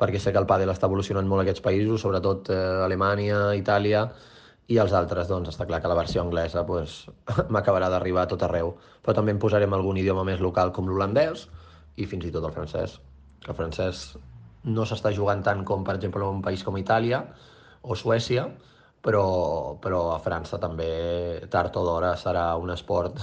perquè 0.00 0.18
sé 0.18 0.32
que 0.34 0.40
el 0.40 0.48
pàdel 0.50 0.72
està 0.72 0.88
evolucionant 0.90 1.28
molt 1.30 1.44
aquests 1.44 1.62
països, 1.62 2.02
sobretot 2.02 2.50
eh, 2.50 2.58
Alemanya, 2.82 3.52
Itàlia, 3.58 4.08
i 4.72 4.78
els 4.82 4.94
altres, 4.98 5.28
doncs 5.30 5.52
està 5.52 5.66
clar 5.68 5.78
que 5.82 5.90
la 5.90 5.98
versió 5.98 6.22
anglesa 6.24 6.64
pues, 6.66 7.04
m'acabarà 7.54 7.90
d'arribar 7.92 8.26
a 8.26 8.30
tot 8.32 8.42
arreu. 8.46 8.74
Però 9.02 9.14
també 9.14 9.34
en 9.34 9.40
posarem 9.42 9.74
algun 9.76 9.98
idioma 10.00 10.24
més 10.26 10.42
local 10.42 10.72
com 10.74 10.88
l'holandès 10.88 11.46
i 12.02 12.06
fins 12.08 12.26
i 12.26 12.34
tot 12.34 12.46
el 12.48 12.54
francès. 12.56 12.98
El 13.46 13.58
francès 13.58 14.04
no 14.64 14.86
s'està 14.86 15.12
jugant 15.14 15.42
tant 15.42 15.64
com, 15.68 15.82
per 15.86 15.96
exemple, 15.98 16.22
en 16.22 16.38
un 16.40 16.44
país 16.44 16.62
com 16.66 16.78
Itàlia 16.78 17.24
o 17.82 17.98
Suècia, 17.98 18.46
però, 19.02 19.76
però 19.82 20.02
a 20.14 20.20
França 20.22 20.58
també 20.62 20.90
tard 21.50 21.76
o 21.76 21.84
d'hora 21.86 22.14
serà 22.16 22.52
un 22.60 22.70
esport 22.74 23.18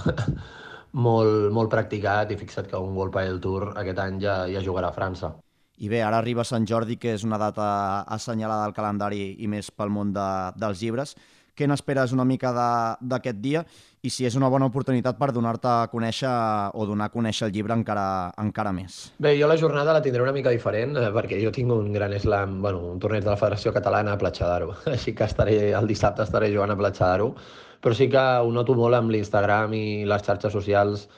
molt, 1.06 1.50
molt 1.56 1.70
practicat 1.72 2.32
i 2.32 2.38
fixa't 2.40 2.68
que 2.70 2.78
un 2.78 2.96
World 2.96 3.14
Padel 3.14 3.40
Tour 3.40 3.70
aquest 3.74 4.02
any 4.04 4.20
ja, 4.22 4.42
ja 4.50 4.62
jugarà 4.64 4.90
a 4.90 4.96
França. 4.96 5.34
I 5.80 5.88
bé, 5.88 6.02
ara 6.04 6.18
arriba 6.20 6.44
Sant 6.44 6.66
Jordi, 6.68 6.98
que 7.00 7.14
és 7.16 7.24
una 7.24 7.38
data 7.40 7.66
assenyalada 8.12 8.66
al 8.68 8.74
calendari 8.76 9.22
i 9.40 9.48
més 9.48 9.70
pel 9.72 9.88
món 9.88 10.12
de, 10.12 10.26
dels 10.60 10.82
llibres. 10.82 11.14
Què 11.56 11.68
n'esperes 11.68 12.12
una 12.16 12.24
mica 12.24 12.52
d'aquest 12.54 13.40
dia 13.42 13.64
i 14.02 14.10
si 14.10 14.24
és 14.24 14.36
una 14.38 14.48
bona 14.48 14.68
oportunitat 14.70 15.18
per 15.20 15.30
donar-te 15.36 15.68
a 15.68 15.88
conèixer 15.92 16.30
o 16.74 16.86
donar 16.88 17.10
a 17.10 17.12
conèixer 17.12 17.48
el 17.48 17.54
llibre 17.54 17.76
encara, 17.76 18.32
encara 18.40 18.72
més? 18.72 19.00
Bé, 19.20 19.34
jo 19.40 19.48
la 19.50 19.58
jornada 19.60 19.92
la 19.92 20.02
tindré 20.04 20.24
una 20.24 20.34
mica 20.36 20.52
diferent 20.54 20.96
eh, 20.96 21.08
perquè 21.14 21.40
jo 21.42 21.52
tinc 21.52 21.72
un 21.74 21.92
gran 21.92 22.16
slam, 22.18 22.60
bueno, 22.64 22.80
un 22.94 23.00
torneig 23.02 23.26
de 23.26 23.32
la 23.32 23.40
Federació 23.40 23.74
Catalana 23.76 24.16
a 24.16 24.20
Platja 24.20 24.48
d'Aro, 24.48 24.74
així 24.94 25.14
que 25.16 25.28
estaré, 25.28 25.58
el 25.76 25.90
dissabte 25.90 26.24
estaré 26.24 26.52
jugant 26.54 26.72
a 26.72 26.78
Platja 26.80 27.10
d'Aro, 27.10 27.34
però 27.80 27.96
sí 27.96 28.08
que 28.12 28.20
ho 28.20 28.52
noto 28.52 28.76
molt 28.76 28.96
amb 28.96 29.12
l'Instagram 29.12 29.74
i 29.76 30.06
les 30.08 30.24
xarxes 30.24 30.56
socials 30.56 31.08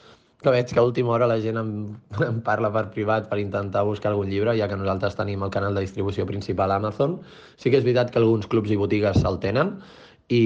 que 0.43 0.51
veig 0.51 0.67
que 0.67 0.79
a 0.79 0.83
última 0.83 1.13
hora 1.15 1.27
la 1.27 1.39
gent 1.39 1.57
em, 1.57 1.71
em 2.27 2.39
parla 2.43 2.69
per 2.75 2.89
privat 2.91 3.29
per 3.31 3.39
intentar 3.39 3.85
buscar 3.87 4.11
algun 4.11 4.29
llibre, 4.29 4.57
ja 4.59 4.67
que 4.67 4.77
nosaltres 4.77 5.15
tenim 5.15 5.43
el 5.47 5.51
canal 5.55 5.73
de 5.73 5.85
distribució 5.87 6.27
principal 6.27 6.71
a 6.71 6.79
Amazon. 6.83 7.21
Sí 7.55 7.71
que 7.71 7.79
és 7.79 7.87
veritat 7.87 8.11
que 8.11 8.19
alguns 8.19 8.49
clubs 8.51 8.71
i 8.75 8.79
botigues 8.79 9.23
el 9.23 9.39
tenen, 9.39 9.77
i, 10.29 10.43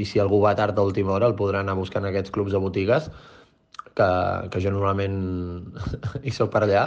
i 0.00 0.04
si 0.06 0.20
algú 0.22 0.40
va 0.42 0.54
tard 0.58 0.78
a 0.78 0.86
última 0.86 1.12
hora 1.16 1.28
el 1.30 1.38
podrà 1.38 1.64
anar 1.64 1.78
buscant 1.78 2.06
aquests 2.06 2.30
clubs 2.34 2.52
de 2.52 2.62
botigues 2.62 3.10
que, 3.94 4.10
que 4.50 4.60
jo 4.62 4.70
normalment 4.74 5.16
hi 6.26 6.34
soc 6.34 6.52
per 6.54 6.64
allà 6.66 6.84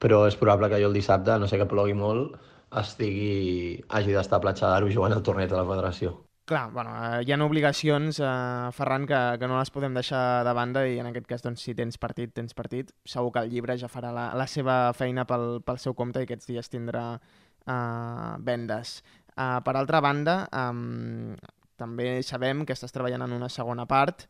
però 0.00 0.24
és 0.26 0.38
probable 0.40 0.70
que 0.72 0.80
jo 0.80 0.88
el 0.88 0.96
dissabte, 0.96 1.36
no 1.38 1.46
sé 1.46 1.60
que 1.60 1.68
plogui 1.68 1.94
molt, 1.94 2.38
estigui, 2.80 3.78
hagi 3.92 4.16
d'estar 4.16 4.40
a 4.40 4.44
Platja 4.46 4.70
d'Aro 4.72 4.88
jugant 4.90 5.14
al 5.14 5.24
torneig 5.26 5.50
de 5.52 5.58
la 5.58 5.66
federació. 5.68 6.16
Clar, 6.50 6.64
bueno, 6.74 6.94
eh, 6.98 7.20
hi 7.22 7.30
ha 7.30 7.36
obligacions, 7.44 8.18
eh, 8.18 8.70
Ferran, 8.74 9.04
que, 9.06 9.18
que 9.38 9.50
no 9.50 9.58
les 9.60 9.70
podem 9.70 9.94
deixar 9.94 10.42
de 10.46 10.54
banda 10.56 10.86
i 10.88 10.96
en 10.98 11.10
aquest 11.10 11.28
cas, 11.28 11.44
doncs, 11.44 11.62
si 11.62 11.76
tens 11.78 12.00
partit, 12.00 12.32
tens 12.34 12.56
partit. 12.58 12.90
Segur 13.06 13.30
que 13.36 13.44
el 13.44 13.52
llibre 13.52 13.76
ja 13.78 13.92
farà 13.92 14.10
la, 14.16 14.30
la 14.34 14.48
seva 14.50 14.80
feina 14.96 15.26
pel, 15.28 15.60
pel 15.66 15.78
seu 15.78 15.94
compte 15.94 16.18
i 16.18 16.26
aquests 16.26 16.50
dies 16.50 16.72
tindrà 16.72 17.04
eh, 17.20 18.32
vendes. 18.48 18.96
Uh, 19.40 19.56
per 19.64 19.72
altra 19.78 20.02
banda, 20.04 20.42
um, 20.52 21.32
també 21.80 22.18
sabem 22.26 22.66
que 22.68 22.74
estàs 22.76 22.92
treballant 22.92 23.24
en 23.24 23.32
una 23.38 23.48
segona 23.48 23.86
part. 23.88 24.26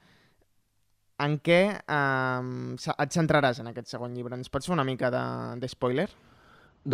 En 1.20 1.34
què 1.42 1.60
um, 1.90 2.76
et 2.78 3.16
centraràs 3.16 3.58
en 3.60 3.72
aquest 3.72 3.90
segon 3.90 4.14
llibre? 4.14 4.38
Ens 4.38 4.52
pots 4.52 4.70
fer 4.70 4.76
una 4.76 4.86
mica 4.86 5.10
de, 5.10 5.22
de 5.58 5.70
spoiler? 5.72 6.06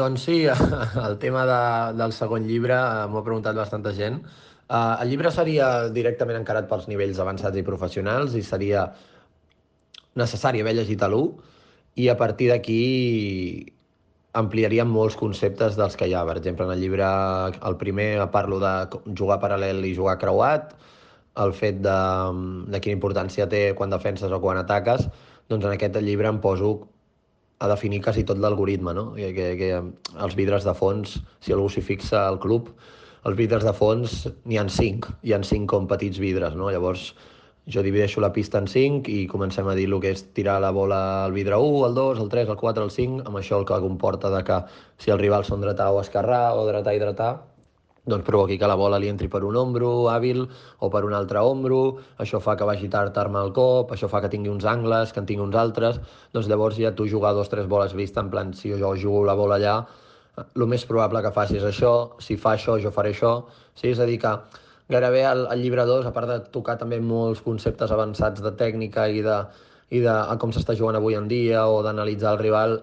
Doncs 0.00 0.24
sí, 0.31 0.38
el 1.09 1.18
tema 1.20 1.44
de, 1.50 1.61
del 2.00 2.16
segon 2.16 2.48
llibre 2.48 2.79
uh, 2.79 3.05
m'ho 3.11 3.20
ha 3.20 3.26
preguntat 3.26 3.59
bastanta 3.59 3.92
gent. 3.94 4.22
Uh, 4.66 4.96
el 5.05 5.12
llibre 5.12 5.31
seria 5.31 5.68
directament 5.92 6.40
encarat 6.40 6.72
pels 6.72 6.88
nivells 6.88 7.20
avançats 7.22 7.61
i 7.61 7.66
professionals 7.66 8.33
i 8.35 8.42
seria 8.42 8.88
necessari 10.16 10.64
haver 10.64 10.79
llegit 10.81 11.05
a 11.05 11.12
l'1 11.12 11.52
i 12.02 12.09
a 12.09 12.16
partir 12.16 12.48
d'aquí 12.50 12.81
ampliaríem 14.37 14.90
molts 14.92 15.16
conceptes 15.18 15.79
dels 15.79 15.96
que 15.96 16.09
hi 16.09 16.14
ha. 16.14 16.25
Per 16.29 16.37
exemple, 16.40 16.66
en 16.66 16.75
el 16.75 16.83
llibre, 16.83 17.07
el 17.70 17.79
primer 17.81 18.11
parlo 18.35 18.61
de 18.62 18.75
jugar 19.18 19.38
paral·lel 19.42 19.85
i 19.88 19.94
jugar 19.96 20.18
creuat, 20.22 20.75
el 21.44 21.53
fet 21.57 21.81
de, 21.85 21.96
de 22.72 22.81
quina 22.83 22.96
importància 22.96 23.49
té 23.53 23.70
quan 23.79 23.92
defenses 23.92 24.33
o 24.33 24.40
quan 24.42 24.61
ataques, 24.61 25.07
doncs 25.51 25.66
en 25.66 25.75
aquest 25.75 25.99
llibre 26.05 26.31
em 26.33 26.40
poso 26.42 26.77
a 27.59 27.68
definir 27.72 28.03
quasi 28.05 28.25
tot 28.29 28.40
l'algoritme, 28.40 28.92
no? 28.96 29.07
Que, 29.16 29.33
que, 29.37 29.46
que 29.61 29.70
els 30.25 30.37
vidres 30.37 30.66
de 30.68 30.75
fons, 30.77 31.16
si 31.40 31.55
algú 31.57 31.70
s'hi 31.72 31.85
fixa 31.85 32.27
al 32.27 32.40
club, 32.42 32.68
els 33.27 33.38
vidres 33.38 33.64
de 33.64 33.72
fons 33.75 34.27
n'hi 34.44 34.61
han 34.61 34.68
cinc, 34.72 35.09
hi 35.25 35.33
han 35.35 35.44
cinc 35.46 35.70
com 35.72 35.88
petits 35.90 36.20
vidres, 36.22 36.55
no? 36.59 36.68
Llavors, 36.72 37.14
jo 37.66 37.83
divideixo 37.83 38.20
la 38.22 38.33
pista 38.33 38.61
en 38.62 38.68
5 38.70 39.11
i 39.11 39.26
comencem 39.26 39.66
a 39.66 39.74
dir 39.74 39.88
el 39.88 39.98
que 40.02 40.12
és 40.14 40.22
tirar 40.37 40.61
la 40.62 40.70
bola 40.70 41.00
al 41.24 41.35
vidre 41.35 41.59
1, 41.59 41.83
al 41.88 41.96
2, 41.98 42.22
al 42.22 42.31
3, 42.31 42.52
al 42.52 42.61
4, 42.61 42.87
al 42.87 42.94
5, 42.94 43.26
amb 43.26 43.40
això 43.40 43.59
el 43.59 43.66
que 43.66 43.81
comporta 43.83 44.31
de 44.31 44.44
que 44.46 44.61
si 45.02 45.11
el 45.11 45.18
rival 45.18 45.44
són 45.48 45.64
dretà 45.64 45.90
o 45.90 46.00
esquerrà 46.00 46.55
o 46.55 46.62
dretà 46.68 46.94
i 46.94 47.02
dretà, 47.02 47.31
doncs 48.07 48.22
provoqui 48.22 48.55
que 48.59 48.68
la 48.70 48.76
bola 48.79 49.00
li 49.02 49.11
entri 49.11 49.26
per 49.26 49.42
un 49.42 49.57
ombro 49.59 49.88
hàbil 50.12 50.44
o 50.79 50.90
per 50.94 51.02
un 51.05 51.14
altre 51.18 51.42
ombro, 51.42 51.98
això 52.22 52.38
fa 52.38 52.55
que 52.57 52.68
vagi 52.68 52.87
tard 52.88 53.18
armar 53.18 53.42
el 53.48 53.52
cop, 53.57 53.90
això 53.90 54.07
fa 54.12 54.20
que 54.22 54.31
tingui 54.31 54.52
uns 54.52 54.64
angles, 54.64 55.11
que 55.12 55.18
en 55.18 55.26
tingui 55.26 55.42
uns 55.42 55.59
altres, 55.59 55.98
doncs 56.33 56.46
llavors 56.46 56.79
ja 56.79 56.94
tu 56.94 57.09
jugar 57.11 57.35
dos 57.35 57.50
o 57.50 57.57
tres 57.57 57.66
boles 57.66 57.98
vista, 57.98 58.22
en 58.22 58.31
plan, 58.31 58.55
si 58.55 58.70
jo 58.70 58.94
jugo 58.94 59.24
la 59.26 59.35
bola 59.35 59.59
allà, 59.59 59.81
el 60.44 60.66
més 60.70 60.87
probable 60.87 61.22
que 61.24 61.35
facis 61.35 61.66
això, 61.66 61.92
si 62.22 62.37
fa 62.38 62.55
això, 62.55 62.79
jo 62.79 62.94
faré 62.94 63.11
això. 63.14 63.33
Sí? 63.74 63.90
És 63.90 63.98
a 63.98 64.07
dir, 64.07 64.20
que 64.22 64.33
gairebé 64.88 65.25
el, 65.29 65.46
el 65.53 65.62
llibre 65.62 65.87
2, 65.88 66.07
a 66.07 66.12
part 66.14 66.31
de 66.31 66.38
tocar 66.55 66.77
també 66.81 67.01
molts 67.01 67.42
conceptes 67.44 67.92
avançats 67.92 68.42
de 68.42 68.53
tècnica 68.59 69.09
i 69.09 69.22
de, 69.25 69.40
i 69.90 70.03
de 70.05 70.14
com 70.42 70.53
s'està 70.55 70.77
jugant 70.79 70.99
avui 70.99 71.18
en 71.18 71.27
dia 71.31 71.66
o 71.70 71.83
d'analitzar 71.87 72.37
el 72.37 72.42
rival, 72.44 72.79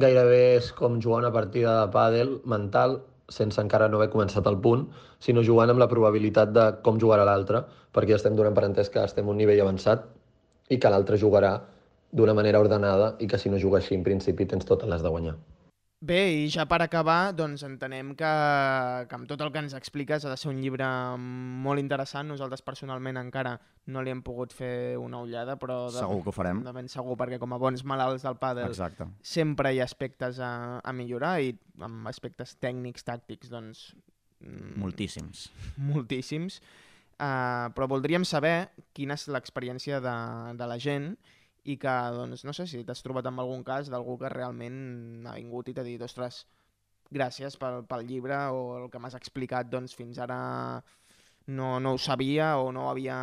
gairebé 0.00 0.42
és 0.56 0.72
com 0.76 1.00
jugar 1.00 1.24
una 1.24 1.34
partida 1.34 1.76
de 1.82 1.92
pàdel 1.92 2.38
mental 2.48 3.00
sense 3.30 3.60
encara 3.62 3.88
no 3.88 4.00
haver 4.00 4.10
començat 4.12 4.46
el 4.50 4.58
punt, 4.64 4.88
sinó 5.22 5.44
jugant 5.46 5.70
amb 5.70 5.82
la 5.82 5.88
probabilitat 5.92 6.52
de 6.56 6.66
com 6.86 6.98
jugarà 7.02 7.26
l'altre, 7.28 7.62
perquè 7.94 8.14
ja 8.14 8.18
estem 8.20 8.36
donant 8.38 8.56
per 8.56 8.66
entès 8.66 8.90
que 8.90 9.04
estem 9.04 9.28
a 9.28 9.34
un 9.34 9.38
nivell 9.40 9.62
avançat 9.66 10.04
i 10.70 10.80
que 10.82 10.90
l'altre 10.92 11.18
jugarà 11.18 11.54
d'una 12.10 12.34
manera 12.34 12.60
ordenada 12.60 13.14
i 13.22 13.30
que 13.30 13.38
si 13.38 13.50
no 13.50 13.62
juga 13.62 13.78
així, 13.78 13.94
en 13.94 14.06
principi, 14.06 14.46
tens 14.50 14.66
totes 14.66 14.90
les 14.90 15.02
de 15.02 15.14
guanyar. 15.14 15.38
Bé, 16.00 16.20
i 16.32 16.44
ja 16.48 16.64
per 16.64 16.78
acabar, 16.80 17.34
doncs 17.36 17.60
entenem 17.66 18.14
que, 18.16 18.28
que 19.04 19.16
amb 19.18 19.26
tot 19.28 19.42
el 19.44 19.50
que 19.52 19.60
ens 19.60 19.74
expliques 19.76 20.24
ha 20.24 20.30
de 20.32 20.36
ser 20.40 20.48
un 20.48 20.56
llibre 20.62 20.86
molt 21.20 21.82
interessant. 21.82 22.30
Nosaltres 22.32 22.62
personalment 22.64 23.18
encara 23.20 23.58
no 23.92 24.00
li 24.00 24.08
hem 24.08 24.22
pogut 24.24 24.54
fer 24.56 24.96
una 24.96 25.20
ullada, 25.20 25.58
però 25.60 25.90
de, 25.90 25.98
Segur 26.00 26.22
que 26.24 26.32
ho 26.32 26.32
farem. 26.32 26.62
de 26.64 26.72
ben 26.72 26.88
segur, 26.88 27.18
perquè 27.20 27.36
com 27.42 27.52
a 27.52 27.58
bons 27.60 27.84
malalts 27.84 28.24
del 28.24 28.38
pàdel 28.40 28.70
Exacte. 28.72 29.10
sempre 29.20 29.74
hi 29.74 29.82
ha 29.82 29.88
aspectes 29.90 30.40
a, 30.40 30.80
a 30.80 30.94
millorar 30.96 31.34
i 31.44 31.52
amb 31.84 32.08
aspectes 32.08 32.56
tècnics, 32.56 33.04
tàctics, 33.04 33.52
doncs... 33.52 33.90
mm, 34.40 34.78
Moltíssims. 34.80 35.50
moltíssims, 35.76 36.62
uh, 37.20 37.68
però 37.76 37.90
voldríem 37.92 38.24
saber 38.24 38.70
quina 38.96 39.20
és 39.20 39.28
l'experiència 39.28 40.00
de, 40.00 40.16
de 40.56 40.66
la 40.72 40.80
gent 40.80 41.12
i 41.12 41.39
que, 41.64 41.96
doncs, 42.16 42.44
no 42.44 42.54
sé 42.56 42.66
si 42.66 42.84
t'has 42.84 43.02
trobat 43.04 43.26
amb 43.28 43.42
algun 43.42 43.62
cas 43.64 43.90
d'algú 43.92 44.16
que 44.20 44.30
realment 44.32 45.26
ha 45.28 45.36
vingut 45.36 45.68
i 45.68 45.74
t'ha 45.76 45.84
dit, 45.86 46.00
ostres, 46.02 46.44
gràcies 47.10 47.56
pel, 47.60 47.82
pel 47.90 48.06
llibre 48.06 48.38
o 48.54 48.62
el 48.78 48.88
que 48.90 49.00
m'has 49.02 49.18
explicat, 49.18 49.68
doncs 49.70 49.96
fins 49.98 50.18
ara 50.22 50.38
no, 51.50 51.78
no 51.80 51.94
ho 51.94 51.98
sabia 51.98 52.54
o 52.62 52.70
no 52.72 52.86
ho 52.86 52.92
havia 52.92 53.18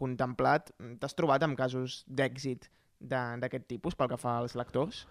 contemplat. 0.00 0.72
T'has 1.00 1.16
trobat 1.18 1.44
amb 1.44 1.58
casos 1.58 2.02
d'èxit 2.08 2.68
d'aquest 2.98 3.68
tipus 3.68 3.94
pel 3.94 4.10
que 4.10 4.20
fa 4.20 4.38
als 4.40 4.56
lectors? 4.58 5.04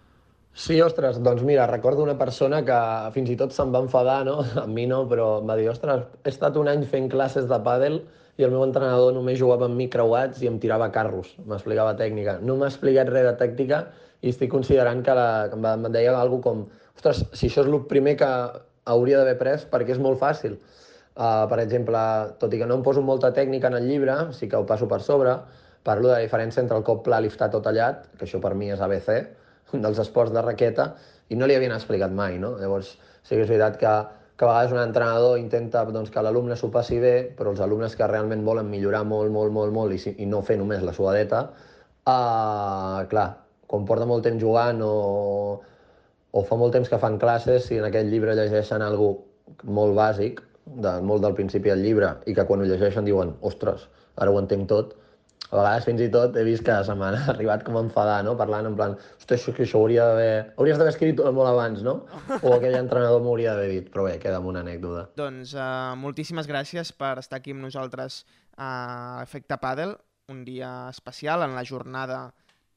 Sí, 0.58 0.80
ostres, 0.82 1.20
doncs 1.22 1.44
mira, 1.46 1.66
recordo 1.70 2.02
una 2.02 2.16
persona 2.18 2.64
que 2.66 2.78
fins 3.14 3.30
i 3.30 3.36
tot 3.38 3.52
se'n 3.54 3.70
va 3.74 3.82
enfadar, 3.84 4.24
no? 4.26 4.40
A 4.64 4.66
mi 4.66 4.88
no, 4.90 5.04
però 5.10 5.38
em 5.42 5.50
va 5.50 5.56
dir, 5.60 5.68
ostres, 5.70 6.06
he 6.24 6.32
estat 6.32 6.56
un 6.58 6.70
any 6.72 6.82
fent 6.88 7.06
classes 7.12 7.46
de 7.50 7.60
pàdel 7.62 8.00
i 8.38 8.46
el 8.46 8.52
meu 8.54 8.62
entrenador 8.62 9.12
només 9.14 9.38
jugava 9.40 9.66
amb 9.66 9.74
mi 9.78 9.88
creuats 9.90 10.42
i 10.44 10.48
em 10.50 10.60
tirava 10.62 10.86
carros, 10.94 11.32
m'explicava 11.44 11.96
tècnica. 11.98 12.36
No 12.38 12.54
m'ha 12.56 12.70
explicat 12.70 13.10
res 13.10 13.26
de 13.26 13.34
tècnica 13.40 13.82
i 14.22 14.30
estic 14.30 14.52
considerant 14.52 15.02
que, 15.06 15.14
la, 15.18 15.28
que 15.50 15.58
em, 15.58 15.86
deia 15.94 16.14
alguna 16.14 16.44
com, 16.44 16.60
ostres, 16.94 17.24
si 17.34 17.50
això 17.50 17.64
és 17.64 17.70
el 17.70 17.82
primer 17.90 18.14
que 18.20 18.28
hauria 18.94 19.18
d'haver 19.18 19.36
pres 19.40 19.66
perquè 19.70 19.96
és 19.96 20.02
molt 20.02 20.20
fàcil. 20.22 20.54
Uh, 21.18 21.48
per 21.50 21.58
exemple, 21.64 22.00
tot 22.38 22.52
i 22.54 22.60
que 22.60 22.66
no 22.70 22.76
em 22.78 22.84
poso 22.86 23.02
molta 23.02 23.32
tècnica 23.34 23.72
en 23.72 23.80
el 23.80 23.88
llibre, 23.90 24.14
sí 24.38 24.46
que 24.46 24.58
ho 24.58 24.66
passo 24.66 24.86
per 24.86 25.00
sobre, 25.02 25.34
parlo 25.82 26.06
de 26.06 26.14
la 26.14 26.22
diferència 26.22 26.62
entre 26.62 26.78
el 26.78 26.86
cop 26.86 27.02
pla 27.06 27.18
liftat 27.24 27.56
o 27.58 27.62
tallat, 27.64 28.06
que 28.14 28.26
això 28.28 28.38
per 28.42 28.54
mi 28.54 28.70
és 28.70 28.84
ABC, 28.84 29.10
dels 29.84 29.98
esports 30.04 30.34
de 30.34 30.46
raqueta, 30.46 30.92
i 31.28 31.36
no 31.36 31.50
li 31.50 31.58
havien 31.58 31.74
explicat 31.74 32.14
mai, 32.14 32.38
no? 32.38 32.54
Llavors, 32.62 32.94
sí 33.26 33.34
que 33.34 33.42
és 33.42 33.50
veritat 33.50 33.82
que, 33.82 33.96
que 34.38 34.44
a 34.44 34.48
vegades 34.48 34.72
un 34.72 34.78
entrenador 34.78 35.38
intenta 35.40 35.82
doncs, 35.90 36.12
que 36.14 36.22
l'alumne 36.22 36.56
s'ho 36.56 36.70
passi 36.70 37.00
bé, 37.02 37.14
però 37.34 37.50
els 37.50 37.62
alumnes 37.64 37.96
que 37.98 38.06
realment 38.06 38.44
volen 38.46 38.68
millorar 38.70 39.02
molt, 39.04 39.32
molt, 39.34 39.50
molt, 39.52 39.74
molt 39.74 39.96
i, 39.96 40.14
i 40.22 40.28
no 40.30 40.44
fer 40.46 40.56
només 40.60 40.84
la 40.86 40.94
suadeta, 40.94 41.40
uh, 42.06 43.00
clar, 43.10 43.28
quan 43.66 43.88
porta 43.88 44.06
molt 44.06 44.22
temps 44.28 44.38
jugant 44.40 44.78
o, 44.86 44.92
o 46.30 46.44
fa 46.46 46.60
molt 46.60 46.76
temps 46.78 46.88
que 46.88 47.00
fan 47.02 47.18
classes, 47.18 47.66
si 47.66 47.80
en 47.82 47.88
aquest 47.88 48.06
llibre 48.12 48.36
llegeixen 48.38 48.84
algo 48.86 49.10
molt 49.64 49.98
bàsic, 49.98 50.40
de, 50.68 50.94
molt 51.02 51.26
del 51.26 51.34
principi 51.34 51.72
del 51.72 51.82
llibre, 51.82 52.14
i 52.30 52.36
que 52.36 52.46
quan 52.46 52.62
ho 52.62 52.68
llegeixen 52.68 53.08
diuen, 53.08 53.34
ostres, 53.42 53.88
ara 54.22 54.30
ho 54.30 54.38
entenc 54.38 54.70
tot, 54.70 54.94
a 55.50 55.56
vegades 55.56 55.86
fins 55.88 56.02
i 56.04 56.08
tot 56.12 56.36
he 56.36 56.44
vist 56.46 56.64
que 56.66 56.74
se 56.84 56.96
m'han 56.98 57.16
arribat 57.32 57.64
com 57.66 57.78
a 57.78 57.84
enfadar, 57.86 58.18
no? 58.26 58.34
parlant 58.40 58.68
en 58.70 58.76
plan, 58.78 58.96
ostres, 59.16 59.46
això, 59.48 59.54
això 59.64 59.80
hauria 59.82 60.08
d'haver... 60.10 60.32
Hauries 60.58 60.80
d'haver 60.80 60.92
escrit 60.94 61.22
molt 61.22 61.50
abans, 61.50 61.84
no? 61.86 62.00
O 62.44 62.56
aquell 62.56 62.76
entrenador 62.80 63.24
m'hauria 63.24 63.54
d'haver 63.54 63.70
dit, 63.72 63.88
però 63.94 64.08
bé, 64.08 64.18
queda 64.22 64.42
amb 64.42 64.50
una 64.52 64.64
anècdota. 64.66 65.06
Doncs 65.18 65.54
uh, 65.56 65.94
moltíssimes 66.00 66.50
gràcies 66.50 66.92
per 66.96 67.16
estar 67.22 67.40
aquí 67.40 67.56
amb 67.56 67.64
nosaltres 67.64 68.22
a 68.58 69.22
Efecte 69.24 69.56
Padel, 69.62 69.96
un 70.28 70.44
dia 70.44 70.90
especial 70.92 71.42
en 71.46 71.54
la 71.56 71.64
jornada 71.64 72.28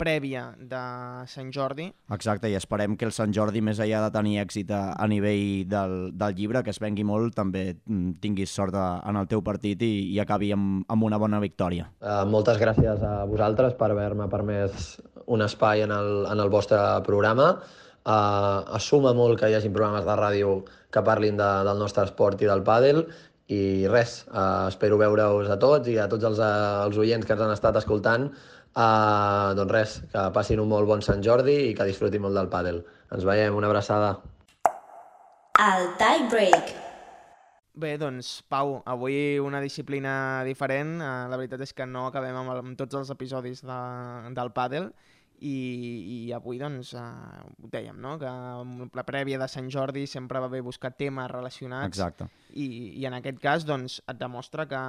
prèvia 0.02 0.48
de 0.58 0.82
Sant 1.30 1.52
Jordi. 1.54 1.86
Exacte, 2.16 2.50
i 2.50 2.58
esperem 2.58 2.98
que 2.98 3.06
el 3.06 3.14
Sant 3.16 3.34
Jordi, 3.36 3.62
més 3.62 3.82
enllà 3.84 4.02
de 4.08 4.14
tenir 4.16 4.40
èxit 4.42 4.72
a, 4.74 4.82
a 4.98 5.08
nivell 5.10 5.68
del, 5.70 5.96
del 6.18 6.38
llibre, 6.38 6.64
que 6.66 6.74
es 6.74 6.82
vengui 6.82 7.06
molt, 7.08 7.36
també 7.38 7.68
mm, 7.76 8.18
tinguis 8.24 8.54
sort 8.58 8.78
a, 8.78 8.88
en 9.08 9.22
el 9.22 9.30
teu 9.32 9.44
partit 9.46 9.84
i, 9.86 9.92
i 10.16 10.20
acabi 10.24 10.52
amb, 10.56 10.82
amb 10.92 11.08
una 11.08 11.22
bona 11.22 11.42
victòria. 11.44 11.92
Uh, 12.02 12.24
moltes 12.30 12.60
gràcies 12.62 13.06
a 13.06 13.22
vosaltres 13.30 13.78
per 13.78 13.92
haver-me 13.94 14.30
permès 14.32 14.98
un 15.32 15.46
espai 15.46 15.86
en 15.86 15.94
el, 15.96 16.12
en 16.32 16.42
el 16.42 16.52
vostre 16.54 16.80
programa. 17.08 17.54
Uh, 18.02 18.66
assuma 18.78 19.14
molt 19.14 19.38
que 19.38 19.52
hi 19.52 19.56
hagi 19.58 19.70
programes 19.70 20.08
de 20.08 20.16
ràdio 20.18 20.62
que 20.92 21.04
parlin 21.06 21.38
de, 21.38 21.50
del 21.68 21.78
nostre 21.78 22.08
esport 22.10 22.42
i 22.42 22.50
del 22.50 22.66
pàdel 22.66 23.06
i 23.52 23.86
res, 23.92 24.22
uh, 24.32 24.72
espero 24.72 24.98
veure-us 24.98 25.52
a 25.52 25.60
tots 25.62 25.92
i 25.92 25.98
a 26.00 26.08
tots 26.10 26.26
els, 26.26 26.40
uh, 26.40 26.88
els 26.88 26.98
oients 27.04 27.28
que 27.28 27.36
ens 27.36 27.46
han 27.46 27.54
estat 27.54 27.78
escoltant 27.78 28.30
uh, 28.76 29.54
doncs 29.58 29.72
res, 29.74 29.96
que 30.12 30.26
passin 30.36 30.60
un 30.64 30.70
molt 30.72 30.88
bon 30.90 31.02
Sant 31.06 31.24
Jordi 31.26 31.58
i 31.70 31.74
que 31.78 31.88
disfrutin 31.90 32.22
molt 32.24 32.38
del 32.38 32.50
pàdel. 32.52 32.82
Ens 33.12 33.26
veiem, 33.28 33.56
una 33.56 33.68
abraçada. 33.72 34.16
El 35.62 35.92
tie 36.00 36.28
break. 36.32 36.72
Bé, 37.82 37.94
doncs, 37.98 38.42
Pau, 38.52 38.82
avui 38.86 39.40
una 39.40 39.62
disciplina 39.64 40.44
diferent. 40.48 40.98
Uh, 41.00 41.30
la 41.32 41.38
veritat 41.40 41.62
és 41.64 41.72
que 41.74 41.86
no 41.88 42.08
acabem 42.10 42.36
amb, 42.36 42.52
el- 42.56 42.64
amb 42.66 42.78
tots 42.80 42.98
els 43.00 43.12
episodis 43.14 43.62
de, 43.64 43.78
del 44.36 44.52
pàdel 44.56 44.90
i, 45.42 45.56
i 46.28 46.34
avui, 46.36 46.60
doncs, 46.62 46.92
uh, 46.94 47.46
ho 47.64 47.70
dèiem, 47.72 47.96
no?, 47.98 48.18
que 48.22 48.30
la 48.94 49.06
prèvia 49.08 49.40
de 49.42 49.48
Sant 49.50 49.72
Jordi 49.74 50.04
sempre 50.08 50.42
va 50.44 50.50
bé 50.52 50.60
buscar 50.62 50.92
temes 50.94 51.32
relacionats 51.32 51.96
Exacte. 51.96 52.28
i, 52.54 52.68
i 53.02 53.08
en 53.10 53.16
aquest 53.18 53.40
cas 53.42 53.66
doncs, 53.66 54.02
et 54.06 54.20
demostra 54.20 54.68
que, 54.70 54.82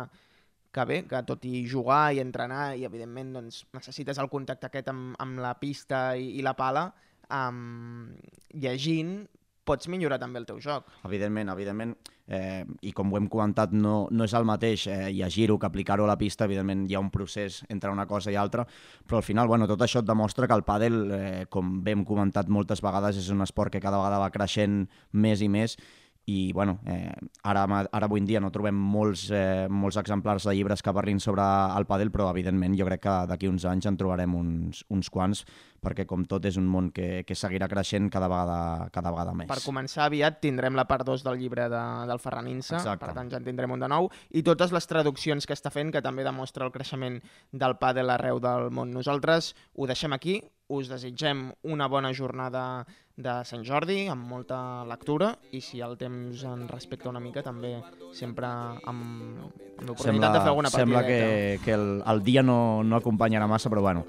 que 0.72 0.84
bé, 0.88 1.02
que 1.08 1.20
tot 1.28 1.44
i 1.44 1.66
jugar 1.68 2.14
i 2.16 2.22
entrenar 2.22 2.72
i 2.80 2.86
evidentment 2.88 3.34
doncs, 3.36 3.62
necessites 3.76 4.18
el 4.22 4.30
contacte 4.32 4.70
aquest 4.70 4.88
amb, 4.92 5.12
amb 5.22 5.42
la 5.44 5.52
pista 5.60 6.12
i, 6.16 6.32
i 6.40 6.44
la 6.46 6.56
pala, 6.58 6.88
um, 7.28 8.08
llegint 8.56 9.22
pots 9.68 9.86
millorar 9.86 10.18
també 10.18 10.40
el 10.40 10.46
teu 10.48 10.58
joc. 10.62 10.88
Evidentment, 11.06 11.52
evidentment, 11.52 11.92
eh, 12.26 12.64
i 12.82 12.92
com 12.96 13.12
ho 13.12 13.18
hem 13.18 13.28
comentat, 13.30 13.74
no, 13.76 14.08
no 14.10 14.26
és 14.26 14.34
el 14.34 14.46
mateix 14.48 14.88
eh, 14.90 15.12
llegir-ho 15.14 15.58
que 15.60 15.68
aplicar-ho 15.68 16.06
a 16.06 16.10
la 16.10 16.18
pista, 16.18 16.48
evidentment 16.48 16.88
hi 16.90 16.96
ha 16.98 17.02
un 17.02 17.12
procés 17.14 17.60
entre 17.70 17.92
una 17.94 18.08
cosa 18.10 18.32
i 18.34 18.38
altra, 18.40 18.66
però 19.06 19.20
al 19.20 19.26
final, 19.26 19.50
bueno, 19.50 19.68
tot 19.70 19.84
això 19.86 20.02
et 20.02 20.08
demostra 20.08 20.48
que 20.50 20.58
el 20.58 20.66
pàdel, 20.66 20.98
eh, 21.14 21.44
com 21.52 21.78
bé 21.84 21.94
hem 21.94 22.04
comentat 22.08 22.50
moltes 22.50 22.82
vegades, 22.82 23.20
és 23.22 23.30
un 23.30 23.46
esport 23.46 23.72
que 23.72 23.82
cada 23.82 24.02
vegada 24.02 24.22
va 24.22 24.32
creixent 24.34 24.86
més 25.12 25.42
i 25.42 25.50
més, 25.52 25.78
i 26.26 26.52
bueno, 26.52 26.78
eh, 26.86 27.10
ara, 27.42 27.64
ara 27.66 28.06
avui 28.06 28.20
en 28.22 28.26
dia 28.26 28.40
no 28.40 28.52
trobem 28.54 28.76
molts, 28.76 29.26
eh, 29.34 29.66
molts 29.68 29.98
exemplars 29.98 30.46
de 30.46 30.54
llibres 30.54 30.82
que 30.82 30.94
parlin 30.94 31.18
sobre 31.20 31.42
el 31.42 31.86
pàdel, 31.88 32.12
però 32.14 32.28
evidentment 32.30 32.76
jo 32.78 32.86
crec 32.86 33.02
que 33.02 33.16
d'aquí 33.26 33.50
uns 33.50 33.66
anys 33.66 33.88
en 33.90 33.98
trobarem 33.98 34.34
uns, 34.38 34.84
uns 34.88 35.10
quants, 35.10 35.42
perquè 35.82 36.06
com 36.06 36.22
tot 36.30 36.46
és 36.46 36.56
un 36.60 36.68
món 36.70 36.92
que, 36.94 37.24
que 37.26 37.34
seguirà 37.34 37.66
creixent 37.70 38.06
cada 38.12 38.28
vegada, 38.30 38.88
cada 38.94 39.10
vegada 39.10 39.34
més. 39.34 39.50
Per 39.50 39.58
començar 39.64 40.06
aviat 40.06 40.38
tindrem 40.44 40.78
la 40.78 40.86
part 40.86 41.06
2 41.08 41.26
del 41.26 41.40
llibre 41.40 41.66
de, 41.72 41.82
del 42.06 42.22
Ferran 42.22 42.52
Insa, 42.52 42.78
Exacte. 42.78 43.02
per 43.02 43.16
tant 43.18 43.32
ja 43.32 43.42
en 43.42 43.48
tindrem 43.48 43.74
un 43.74 43.82
de 43.82 43.90
nou, 43.90 44.06
i 44.30 44.44
totes 44.46 44.70
les 44.70 44.86
traduccions 44.86 45.48
que 45.48 45.58
està 45.58 45.74
fent, 45.74 45.90
que 45.90 46.04
també 46.04 46.22
demostra 46.22 46.68
el 46.68 46.74
creixement 46.74 47.18
del 47.50 47.78
pàdel 47.82 48.14
arreu 48.14 48.38
del 48.42 48.70
món. 48.70 48.94
Nosaltres 48.94 49.56
ho 49.74 49.90
deixem 49.90 50.14
aquí, 50.14 50.38
us 50.72 50.88
desitgem 50.88 51.50
una 51.68 51.86
bona 51.92 52.12
jornada 52.16 52.84
de 53.16 53.34
Sant 53.44 53.64
Jordi, 53.66 54.06
amb 54.08 54.24
molta 54.28 54.58
lectura, 54.88 55.32
i 55.52 55.60
si 55.60 55.82
el 55.84 55.98
temps 56.00 56.44
en 56.48 56.64
respecta 56.70 57.10
una 57.12 57.20
mica, 57.20 57.44
també 57.44 57.74
sempre 58.16 58.48
amb, 58.48 58.80
amb 58.88 59.84
l'oportunitat 59.84 60.38
de 60.38 60.40
fer 60.40 60.52
alguna 60.54 60.72
sembla 60.72 61.02
partideta. 61.02 61.60
que, 61.60 61.64
que 61.64 61.76
el, 61.76 62.02
el 62.08 62.22
dia 62.24 62.42
no, 62.42 62.82
no 62.82 62.96
acompanyarà 62.96 63.48
massa, 63.50 63.70
però 63.72 63.84
bueno, 63.84 64.06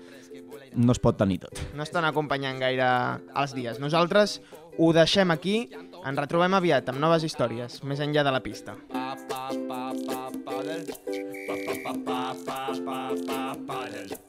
no 0.74 0.96
es 0.96 1.04
pot 1.04 1.20
tenir 1.20 1.42
tot. 1.44 1.60
no 1.76 1.84
estan 1.84 2.08
acompanyant 2.08 2.60
gaire 2.64 2.88
els 3.36 3.54
dies. 3.54 3.80
Nosaltres 3.84 4.40
ho 4.80 4.94
deixem 4.96 5.36
aquí, 5.36 5.68
ens 6.04 6.20
retrobem 6.20 6.56
aviat 6.58 6.90
amb 6.90 7.04
noves 7.04 7.28
històries, 7.28 7.82
més 7.84 8.02
enllà 8.02 8.24
de 8.24 8.34
la 8.34 8.42
pista. 8.42 8.78
pa 8.90 9.14
pa 9.30 9.50
pa 9.68 9.84
pa 10.08 10.30
pa 10.48 10.64
pa 10.64 10.64
pa 10.64 11.76
pa 11.84 11.94
pa 12.08 12.34
pa 12.46 12.46
pa 12.46 12.62
pa 12.86 13.02
pa 13.28 13.56
pa 13.68 13.78
pa 13.84 14.23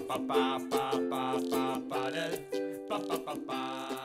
pa 0.00 0.16
pa 0.28 0.58
pa 0.70 1.62
paddle 1.88 2.38
pa 2.88 2.98
pa 2.98 3.16
pa 3.26 3.34
pa 3.46 4.03